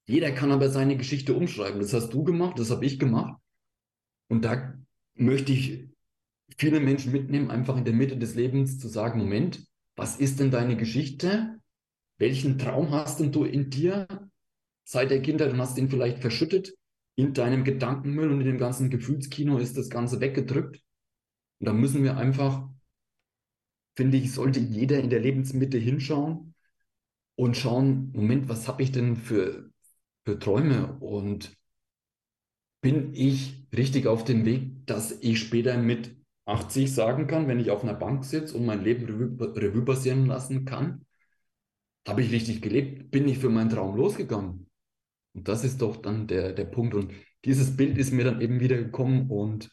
[0.06, 1.80] Jeder kann aber seine Geschichte umschreiben.
[1.80, 3.38] Das hast du gemacht, das habe ich gemacht.
[4.28, 4.74] Und da
[5.14, 5.90] möchte ich
[6.56, 9.62] viele Menschen mitnehmen, einfach in der Mitte des Lebens zu sagen, Moment,
[9.94, 11.60] was ist denn deine Geschichte?
[12.16, 14.08] Welchen Traum hast denn du in dir
[14.84, 16.74] seit der Kindheit und hast ihn vielleicht verschüttet
[17.16, 20.80] in deinem Gedankenmüll und in dem ganzen Gefühlskino ist das Ganze weggedrückt.
[21.60, 22.68] Und da müssen wir einfach,
[23.94, 26.54] finde ich, sollte jeder in der Lebensmitte hinschauen
[27.36, 29.70] und schauen, Moment, was habe ich denn für,
[30.24, 31.56] für Träume und
[32.82, 37.70] bin ich richtig auf dem Weg, dass ich später mit 80 sagen kann, wenn ich
[37.70, 41.04] auf einer Bank sitze und mein Leben Revue, Revue passieren lassen kann,
[42.06, 44.68] habe ich richtig gelebt, bin ich für meinen Traum losgegangen.
[45.34, 46.94] Und das ist doch dann der, der Punkt.
[46.94, 47.12] Und
[47.44, 49.70] dieses Bild ist mir dann eben wieder gekommen und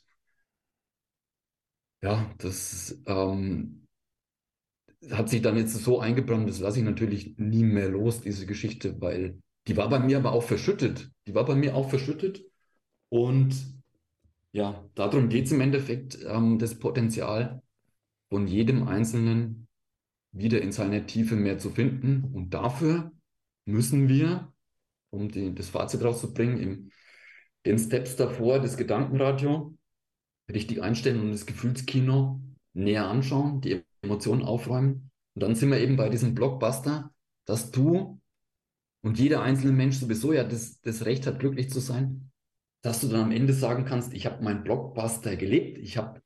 [2.01, 3.87] ja, das ähm,
[5.11, 8.99] hat sich dann jetzt so eingebrannt, das lasse ich natürlich nie mehr los, diese Geschichte,
[9.01, 11.11] weil die war bei mir aber auch verschüttet.
[11.27, 12.41] Die war bei mir auch verschüttet.
[13.09, 13.55] Und
[14.53, 17.61] ja, darum geht es im Endeffekt, ähm, das Potenzial
[18.29, 19.67] von jedem Einzelnen
[20.31, 22.31] wieder in seiner Tiefe mehr zu finden.
[22.33, 23.11] Und dafür
[23.65, 24.53] müssen wir,
[25.09, 26.91] um die, das Fazit rauszubringen, in
[27.65, 29.76] den Steps davor, das Gedankenradio
[30.51, 32.41] richtig einstellen und das Gefühlskino
[32.73, 35.11] näher anschauen, die Emotionen aufräumen.
[35.35, 37.13] Und dann sind wir eben bei diesem Blockbuster,
[37.45, 38.19] dass du
[39.03, 42.31] und jeder einzelne Mensch sowieso ja das, das Recht hat, glücklich zu sein,
[42.83, 46.21] dass du dann am Ende sagen kannst, ich habe meinen Blockbuster gelebt, ich habe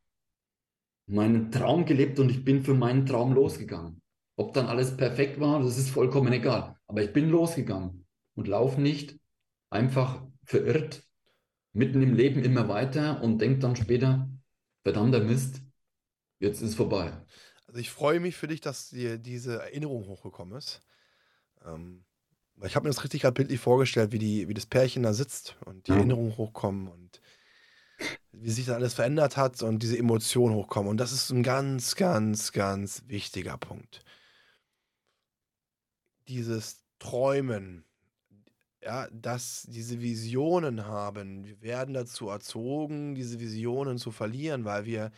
[1.08, 4.02] meinen Traum gelebt und ich bin für meinen Traum losgegangen.
[4.38, 6.78] Ob dann alles perfekt war, das ist vollkommen egal.
[6.88, 9.20] Aber ich bin losgegangen und laufe nicht
[9.70, 11.04] einfach verirrt
[11.74, 14.30] mitten im Leben immer weiter und denke dann später,
[14.84, 15.62] verdammter Mist,
[16.40, 17.14] jetzt ist es vorbei.
[17.68, 20.82] Also ich freue mich für dich, dass dir diese Erinnerung hochgekommen ist.
[21.66, 22.04] Ähm,
[22.64, 25.56] ich habe mir das richtig gerade bildlich vorgestellt, wie, die, wie das Pärchen da sitzt
[25.66, 25.98] und die ja.
[25.98, 27.22] Erinnerungen hochkommen und
[28.32, 30.90] wie sich da alles verändert hat und diese Emotionen hochkommen.
[30.90, 34.04] Und das ist ein ganz, ganz, ganz wichtiger Punkt.
[36.28, 37.86] Dieses Träumen,
[38.84, 41.46] ja, dass diese Visionen haben.
[41.46, 45.12] Wir werden dazu erzogen, diese Visionen zu verlieren, weil wir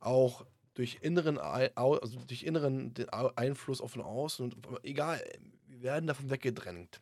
[0.00, 2.94] auch durch inneren, also durch inneren
[3.34, 5.22] Einfluss auf von außen und egal,
[5.66, 7.00] wir werden davon weggedrängt.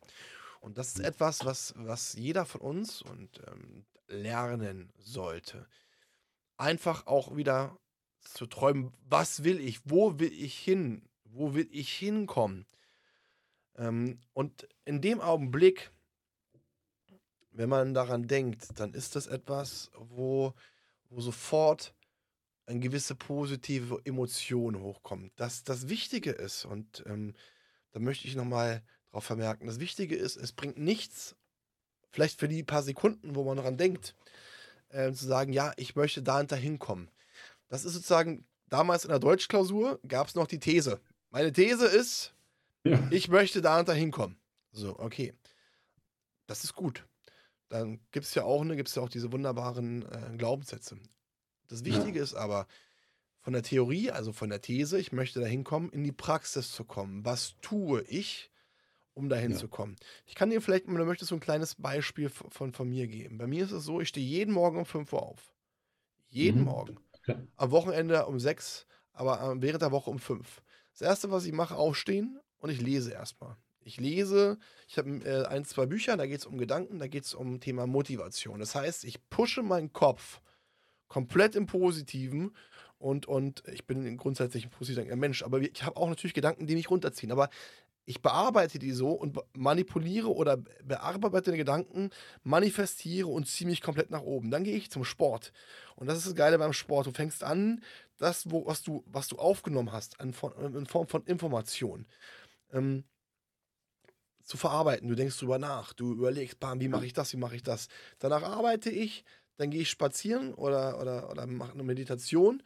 [0.61, 5.67] Und das ist etwas, was, was jeder von uns und ähm, lernen sollte.
[6.57, 7.77] Einfach auch wieder
[8.21, 12.65] zu träumen, was will ich, wo will ich hin, wo will ich hinkommen.
[13.77, 15.91] Ähm, und in dem Augenblick,
[17.51, 20.53] wenn man daran denkt, dann ist das etwas, wo,
[21.09, 21.93] wo sofort
[22.65, 25.31] eine gewisse positive Emotion hochkommt.
[25.35, 27.35] Das das Wichtige ist, und ähm,
[27.91, 31.35] da möchte ich nochmal drauf vermerken, das Wichtige ist, es bringt nichts,
[32.09, 34.15] vielleicht für die paar Sekunden, wo man daran denkt,
[34.89, 37.09] äh, zu sagen, ja, ich möchte da und da hinkommen.
[37.67, 40.99] Das ist sozusagen, damals in der Deutschklausur gab es noch die These.
[41.29, 42.34] Meine These ist,
[42.85, 43.07] ja.
[43.11, 44.37] ich möchte da und da hinkommen.
[44.71, 45.33] So, okay.
[46.47, 47.05] Das ist gut.
[47.69, 50.97] Dann gibt es ja auch, ne, gibt's ja auch diese wunderbaren äh, Glaubenssätze.
[51.67, 52.23] Das Wichtige ja.
[52.23, 52.67] ist aber,
[53.45, 56.83] von der Theorie, also von der These, ich möchte da hinkommen, in die Praxis zu
[56.83, 57.23] kommen.
[57.25, 58.49] Was tue ich,
[59.13, 59.57] um dahin ja.
[59.57, 59.97] zu kommen?
[60.25, 63.37] Ich kann dir vielleicht, wenn du möchtest, so ein kleines Beispiel von, von mir geben.
[63.37, 65.53] Bei mir ist es so, ich stehe jeden Morgen um 5 Uhr auf.
[66.27, 66.65] Jeden mhm.
[66.65, 66.97] Morgen.
[67.27, 67.39] Ja.
[67.55, 70.63] Am Wochenende um 6, aber äh, während der Woche um 5.
[70.93, 73.55] Das erste, was ich mache, aufstehen und ich lese erstmal.
[73.81, 74.57] Ich lese,
[74.87, 77.59] ich habe äh, ein, zwei Bücher, da geht es um Gedanken, da geht es um
[77.59, 78.59] Thema Motivation.
[78.59, 80.41] Das heißt, ich pushe meinen Kopf
[81.07, 82.55] komplett im Positiven
[82.97, 86.73] und, und ich bin grundsätzlich ein positiver Mensch, aber ich habe auch natürlich Gedanken, die
[86.73, 87.31] mich runterziehen.
[87.31, 87.51] Aber
[88.05, 92.09] ich bearbeite die so und manipuliere oder bearbeite die Gedanken,
[92.41, 94.49] manifestiere und ziehe mich komplett nach oben.
[94.49, 95.53] Dann gehe ich zum Sport.
[95.95, 97.05] Und das ist das Geile beim Sport.
[97.05, 97.83] Du fängst an,
[98.17, 102.05] das, wo, was, du, was du aufgenommen hast, in Form von Information,
[102.71, 103.03] ähm,
[104.43, 105.07] zu verarbeiten.
[105.07, 105.93] Du denkst drüber nach.
[105.93, 107.87] Du überlegst, bam, wie mache ich das, wie mache ich das.
[108.19, 109.25] Danach arbeite ich
[109.57, 112.61] dann gehe ich spazieren oder, oder, oder mache eine Meditation.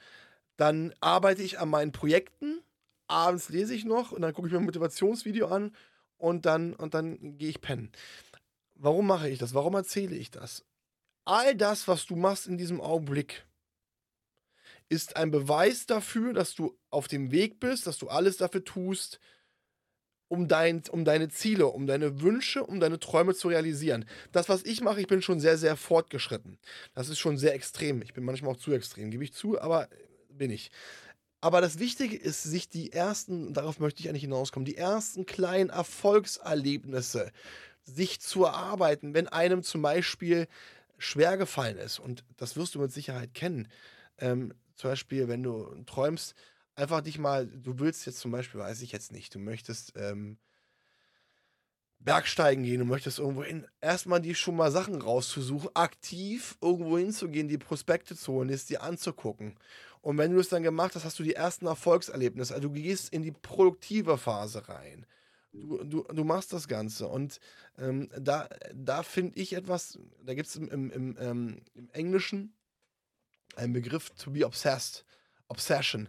[0.58, 2.62] Dann arbeite ich an meinen Projekten.
[3.08, 5.76] Abends lese ich noch und dann gucke ich mir ein Motivationsvideo an
[6.18, 7.92] und dann, und dann gehe ich pennen.
[8.76, 9.54] Warum mache ich das?
[9.54, 10.64] Warum erzähle ich das?
[11.26, 13.46] All das, was du machst in diesem Augenblick,
[14.90, 19.20] ist ein Beweis dafür, dass du auf dem Weg bist, dass du alles dafür tust,
[20.30, 24.06] um, dein, um deine Ziele, um deine Wünsche, um deine Träume zu realisieren.
[24.32, 26.58] Das, was ich mache, ich bin schon sehr, sehr fortgeschritten.
[26.96, 28.02] Das ist schon sehr extrem.
[28.02, 29.90] Ich bin manchmal auch zu extrem, gebe ich zu, aber
[30.30, 30.72] bin ich.
[31.42, 35.70] Aber das Wichtige ist, sich die ersten, darauf möchte ich eigentlich hinauskommen, die ersten kleinen
[35.70, 37.32] Erfolgserlebnisse
[37.84, 40.48] sich zu erarbeiten, wenn einem zum Beispiel
[40.98, 41.98] schwer gefallen ist.
[42.00, 43.68] Und das wirst du mit Sicherheit kennen.
[44.20, 46.36] Ähm, zum Beispiel, wenn du träumst,
[46.80, 50.38] einfach dich mal, du willst jetzt zum Beispiel, weiß ich jetzt nicht, du möchtest ähm,
[52.00, 57.50] Bergsteigen gehen, du möchtest irgendwo hin, erstmal die schon mal Sachen rauszusuchen, aktiv irgendwo hinzugehen,
[57.50, 59.58] die Prospekte zu holen, es dir anzugucken.
[60.02, 62.54] Und wenn du es dann gemacht hast, hast du die ersten Erfolgserlebnisse.
[62.54, 65.06] Also du gehst in die produktive Phase rein.
[65.52, 67.08] Du, du, du machst das Ganze.
[67.08, 67.42] Und
[67.78, 72.54] ähm, da, da finde ich etwas, da gibt es im, im, im, ähm, im Englischen
[73.58, 75.04] einen Begriff to be obsessed,
[75.50, 76.08] Obsession.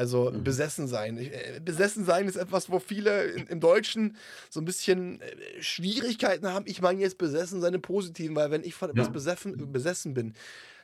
[0.00, 0.42] Also mhm.
[0.42, 1.18] besessen sein.
[1.18, 4.16] Äh, besessen sein ist etwas, wo viele in, im Deutschen
[4.48, 6.64] so ein bisschen äh, Schwierigkeiten haben.
[6.66, 9.12] Ich meine jetzt besessen sein im Positiven, weil wenn ich von etwas ja.
[9.12, 10.32] besessen, besessen bin,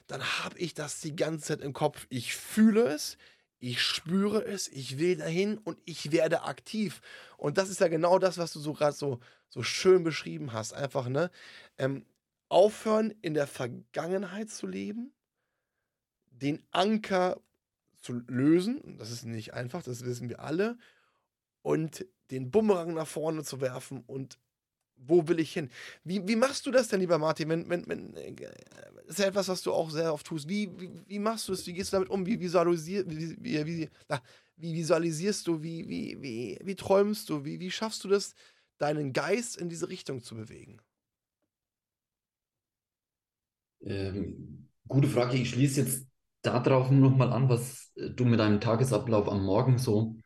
[0.06, 2.06] dann habe ich das die ganze Zeit im Kopf.
[2.10, 3.16] Ich fühle es,
[3.58, 7.00] ich spüre es, ich will dahin und ich werde aktiv.
[7.38, 10.74] Und das ist ja genau das, was du so gerade so, so schön beschrieben hast.
[10.74, 11.30] Einfach, ne?
[11.78, 12.04] Ähm,
[12.50, 15.14] aufhören, in der Vergangenheit zu leben,
[16.32, 17.40] den Anker
[18.06, 18.96] zu lösen.
[18.98, 20.78] Das ist nicht einfach, das wissen wir alle.
[21.62, 24.38] Und den Bumerang nach vorne zu werfen und
[24.96, 25.68] wo will ich hin?
[26.04, 27.50] Wie, wie machst du das denn, lieber Martin?
[27.50, 30.48] Wenn, wenn, wenn, äh, das ist ja etwas, was du auch sehr oft tust.
[30.48, 31.66] Wie, wie, wie machst du es?
[31.66, 32.24] Wie gehst du damit um?
[32.24, 33.88] Wie, visualisier, wie, wie, wie,
[34.56, 35.62] wie visualisierst du?
[35.62, 37.44] Wie, wie, wie, wie träumst du?
[37.44, 38.34] Wie, wie schaffst du das,
[38.78, 40.80] deinen Geist in diese Richtung zu bewegen?
[43.80, 45.36] Ähm, gute Frage.
[45.36, 46.06] Ich schließe jetzt
[46.46, 50.16] darauf nochmal an, was du mit deinem Tagesablauf am Morgen so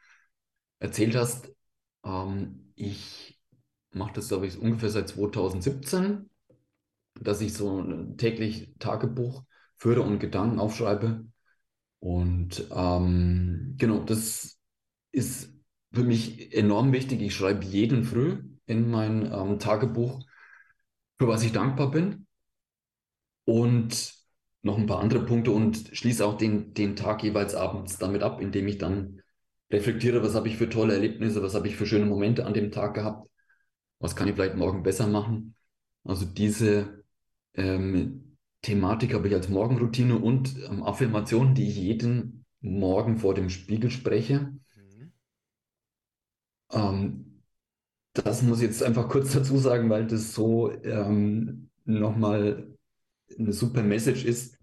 [0.79, 1.53] erzählt hast.
[2.05, 3.41] Ähm, ich
[3.93, 6.31] mache das, glaube ich, ungefähr seit 2017,
[7.21, 7.83] dass ich so
[8.17, 9.45] täglich Tagebuch
[9.77, 11.27] führe und Gedanken aufschreibe.
[12.01, 14.59] Und ähm, genau, das
[15.13, 15.53] ist
[15.93, 17.21] für mich enorm wichtig.
[17.21, 20.21] Ich schreibe jeden Früh in mein ähm, Tagebuch,
[21.19, 22.27] für was ich dankbar bin.
[23.45, 24.20] Und
[24.63, 28.41] noch ein paar andere Punkte und schließe auch den, den Tag jeweils abends damit ab,
[28.41, 29.23] indem ich dann
[29.71, 32.71] reflektiere, was habe ich für tolle Erlebnisse, was habe ich für schöne Momente an dem
[32.71, 33.29] Tag gehabt,
[33.99, 35.55] was kann ich vielleicht morgen besser machen.
[36.05, 37.05] Also diese
[37.55, 43.49] ähm, Thematik habe ich als Morgenroutine und ähm, Affirmationen, die ich jeden Morgen vor dem
[43.49, 44.53] Spiegel spreche.
[44.75, 45.13] Mhm.
[46.73, 47.43] Ähm,
[48.13, 52.71] das muss ich jetzt einfach kurz dazu sagen, weil das so ähm, nochmal
[53.39, 54.59] eine super Message ist.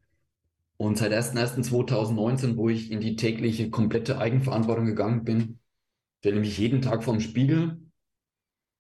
[0.78, 5.59] Und seit 1.1.2019, wo ich in die tägliche komplette Eigenverantwortung gegangen bin,
[6.20, 7.80] stelle ich mich jeden Tag vorm Spiegel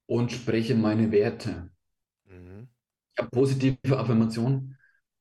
[0.05, 1.71] und spreche meine Werte.
[2.25, 2.67] Mhm.
[3.13, 4.77] Ich habe positive Affirmationen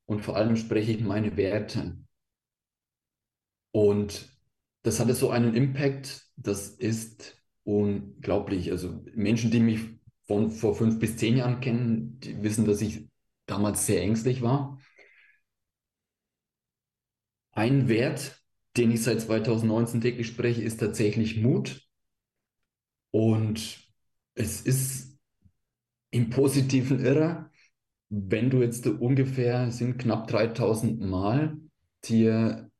[0.07, 1.97] und vor allem spreche ich meine Werte.
[3.73, 4.29] Und
[4.83, 8.71] das hatte so einen Impact, das ist unglaublich.
[8.71, 9.81] Also Menschen, die mich
[10.27, 13.09] von vor fünf bis zehn Jahren kennen, die wissen, dass ich
[13.47, 14.79] damals sehr ängstlich war.
[17.53, 18.43] Ein Wert,
[18.77, 21.89] den ich seit 2019 täglich spreche, ist tatsächlich Mut.
[23.11, 23.89] Und
[24.35, 25.19] es ist
[26.11, 27.51] im Positiven irre,
[28.09, 31.57] wenn du jetzt ungefähr, sind knapp 3000 Mal
[32.05, 32.71] dir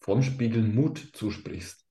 [0.00, 1.85] vorm Spiegel Mut zusprichst.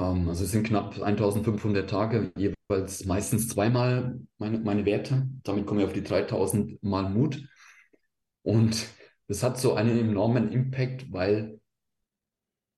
[0.00, 5.28] Ähm, also es sind knapp 1500 Tage, jeweils meistens zweimal meine, meine Werte.
[5.44, 7.42] Damit komme ich auf die 3000 Mal Mut.
[8.42, 8.86] Und
[9.28, 11.60] das hat so einen enormen Impact, weil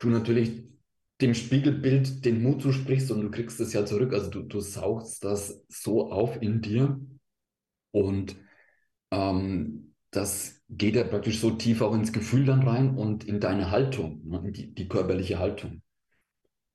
[0.00, 0.64] du natürlich
[1.20, 4.12] dem Spiegelbild den Mut zusprichst und du kriegst es ja zurück.
[4.12, 7.00] Also du, du saugst das so auf in dir.
[7.92, 8.36] Und
[9.12, 13.70] ähm, das geht ja praktisch so tief auch ins Gefühl dann rein und in deine
[13.70, 15.81] Haltung, ne, die, die körperliche Haltung.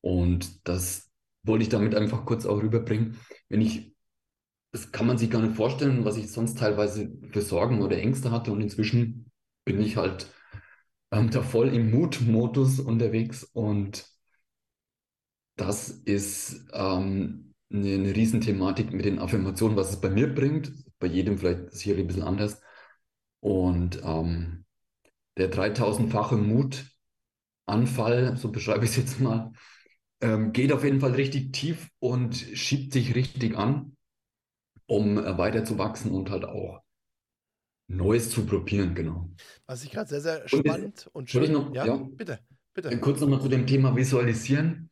[0.01, 1.11] Und das
[1.43, 3.19] wollte ich damit einfach kurz auch rüberbringen.
[3.49, 3.95] Wenn ich,
[4.71, 8.31] das kann man sich gar nicht vorstellen, was ich sonst teilweise für Sorgen oder Ängste
[8.31, 8.51] hatte.
[8.51, 9.31] Und inzwischen
[9.65, 10.31] bin ich halt
[11.11, 13.43] ähm, da voll im Mutmodus unterwegs.
[13.43, 14.05] Und
[15.55, 20.71] das ist ähm, eine, eine Riesenthematik mit den Affirmationen, was es bei mir bringt.
[20.99, 22.61] Bei jedem vielleicht sicherlich ein bisschen anders.
[23.39, 24.65] Und ähm,
[25.37, 26.35] der 3000-fache
[27.67, 29.51] Mutanfall, so beschreibe ich es jetzt mal,
[30.21, 33.95] ähm, geht auf jeden Fall richtig tief und schiebt sich richtig an,
[34.85, 36.81] um äh, weiter zu wachsen und halt auch
[37.89, 39.29] Neues zu probieren, genau.
[39.65, 41.53] Was ich gerade sehr, sehr spannend und, und schön.
[41.53, 42.39] Noch, ja, ja, bitte,
[42.73, 42.89] bitte.
[42.89, 44.89] Äh, kurz nochmal zu dem Thema Visualisieren.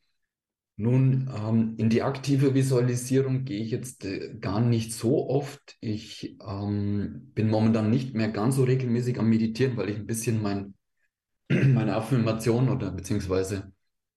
[0.78, 5.76] Nun, ähm, in die aktive Visualisierung gehe ich jetzt äh, gar nicht so oft.
[5.80, 10.42] Ich ähm, bin momentan nicht mehr ganz so regelmäßig am Meditieren, weil ich ein bisschen
[10.42, 10.74] mein,
[11.50, 13.74] meine Affirmation oder beziehungsweise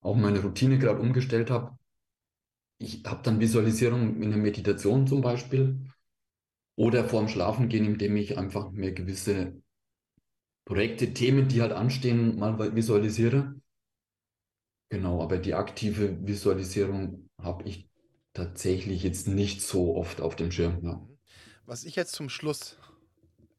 [0.09, 1.79] auch meine Routine gerade umgestellt habe.
[2.79, 5.79] Ich habe dann Visualisierung in der Meditation zum Beispiel
[6.77, 9.61] oder vorm Schlafen gehen, indem ich einfach mir gewisse
[10.65, 13.55] Projekte, Themen, die halt anstehen, mal visualisiere.
[14.91, 17.89] Genau, aber die aktive Visualisierung habe ich
[18.33, 20.79] tatsächlich jetzt nicht so oft auf dem Schirm.
[20.83, 21.07] Ja.
[21.67, 22.79] Was ich jetzt zum Schluss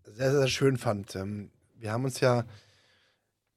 [0.04, 2.46] sehr, sehr schön fand, ähm, wir haben uns ja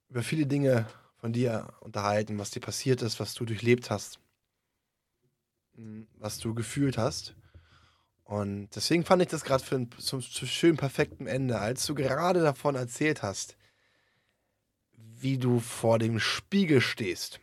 [0.09, 0.87] über viele Dinge
[1.23, 4.19] von dir unterhalten, was dir passiert ist, was du durchlebt hast,
[5.77, 7.37] hm, was du gefühlt hast.
[8.25, 11.95] Und deswegen fand ich das gerade für ein zum, zum schön perfekten Ende, als du
[11.95, 13.57] gerade davon erzählt hast,
[14.97, 17.39] wie du vor dem Spiegel stehst.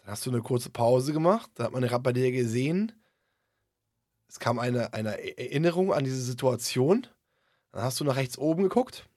[0.00, 2.92] Dann hast du eine kurze Pause gemacht, da hat man gerade bei dir gesehen,
[4.28, 7.06] es kam eine, eine Erinnerung an diese Situation.
[7.72, 9.08] Dann hast du nach rechts oben geguckt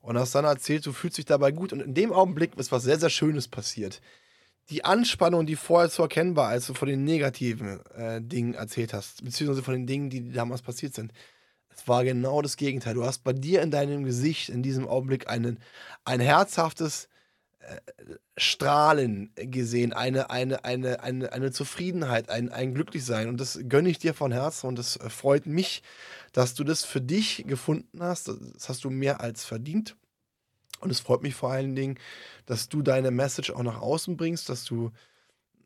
[0.00, 1.72] und hast dann erzählt, du fühlst dich dabei gut.
[1.72, 4.00] Und in dem Augenblick ist was sehr, sehr Schönes passiert.
[4.70, 9.24] Die Anspannung, die vorher so erkennbar, als du von den negativen äh, Dingen erzählt hast,
[9.24, 11.12] beziehungsweise von den Dingen, die damals passiert sind,
[11.68, 12.94] es war genau das Gegenteil.
[12.94, 15.58] Du hast bei dir in deinem Gesicht in diesem Augenblick einen,
[16.04, 17.08] ein herzhaftes
[18.36, 23.28] Strahlen gesehen, eine, eine, eine, eine, eine Zufriedenheit, ein, ein Glücklichsein.
[23.28, 25.82] Und das gönne ich dir von Herzen und das äh, freut mich,
[26.32, 28.28] dass du das für dich gefunden hast.
[28.28, 29.96] Das hast du mehr als verdient.
[30.80, 31.98] Und es freut mich vor allen Dingen,
[32.46, 34.90] dass du deine Message auch nach außen bringst, dass du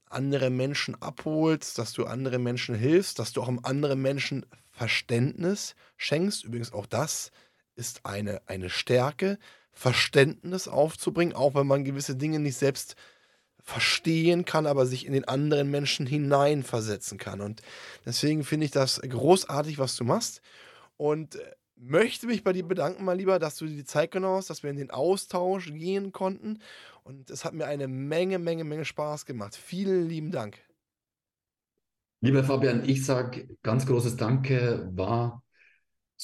[0.07, 6.45] andere Menschen abholst, dass du anderen Menschen hilfst, dass du auch anderen Menschen Verständnis schenkst.
[6.45, 7.31] Übrigens auch das
[7.77, 9.39] ist eine, eine Stärke,
[9.75, 12.97] Verständnis aufzubringen, auch wenn man gewisse Dinge nicht selbst
[13.65, 17.41] verstehen kann, aber sich in den anderen Menschen hineinversetzen kann.
[17.41, 17.63] Und
[18.05, 20.43] deswegen finde ich das großartig, was du machst.
[20.97, 24.37] Und äh, möchte mich bei dir bedanken, mal lieber, dass du dir die Zeit genommen
[24.37, 26.59] hast, dass wir in den Austausch gehen konnten.
[27.05, 29.57] Und es hat mir eine Menge, Menge, Menge Spaß gemacht.
[29.57, 30.59] Vielen lieben Dank.
[32.21, 35.44] Lieber Fabian, ich sage ganz großes Danke, war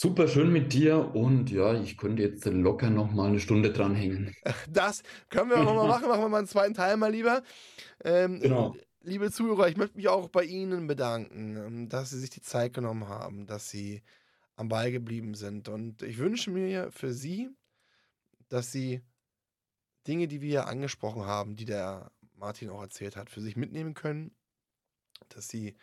[0.02, 4.34] Super schön mit dir und ja, ich könnte jetzt locker noch mal eine Stunde dranhängen.
[4.66, 6.08] Das können wir auch mal machen.
[6.08, 7.42] Machen wir mal einen zweiten Teil mal lieber.
[8.02, 8.74] Ähm, genau.
[9.02, 12.72] Liebe Zuhörer, ich möchte mich auch bei Ihnen bedanken, ähm, dass Sie sich die Zeit
[12.72, 14.02] genommen haben, dass Sie
[14.56, 15.68] am Ball geblieben sind.
[15.68, 17.50] Und ich wünsche mir für Sie,
[18.48, 19.02] dass Sie
[20.06, 23.92] Dinge, die wir hier angesprochen haben, die der Martin auch erzählt hat, für sich mitnehmen
[23.92, 24.34] können,
[25.28, 25.74] dass Sie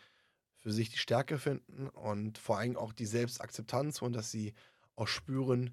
[0.68, 4.52] für sich die Stärke finden und vor allem auch die Selbstakzeptanz und dass sie
[4.96, 5.70] auch spüren,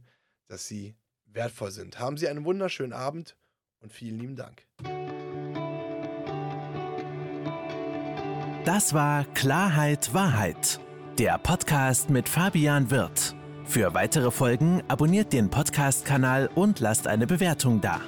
[0.48, 2.00] dass sie wertvoll sind.
[2.00, 3.36] Haben Sie einen wunderschönen Abend
[3.82, 4.66] und vielen lieben Dank.
[8.64, 10.80] Das war Klarheit Wahrheit,
[11.20, 13.36] der Podcast mit Fabian Wirth.
[13.66, 18.00] Für weitere Folgen abonniert den Podcast-Kanal und lasst eine Bewertung da.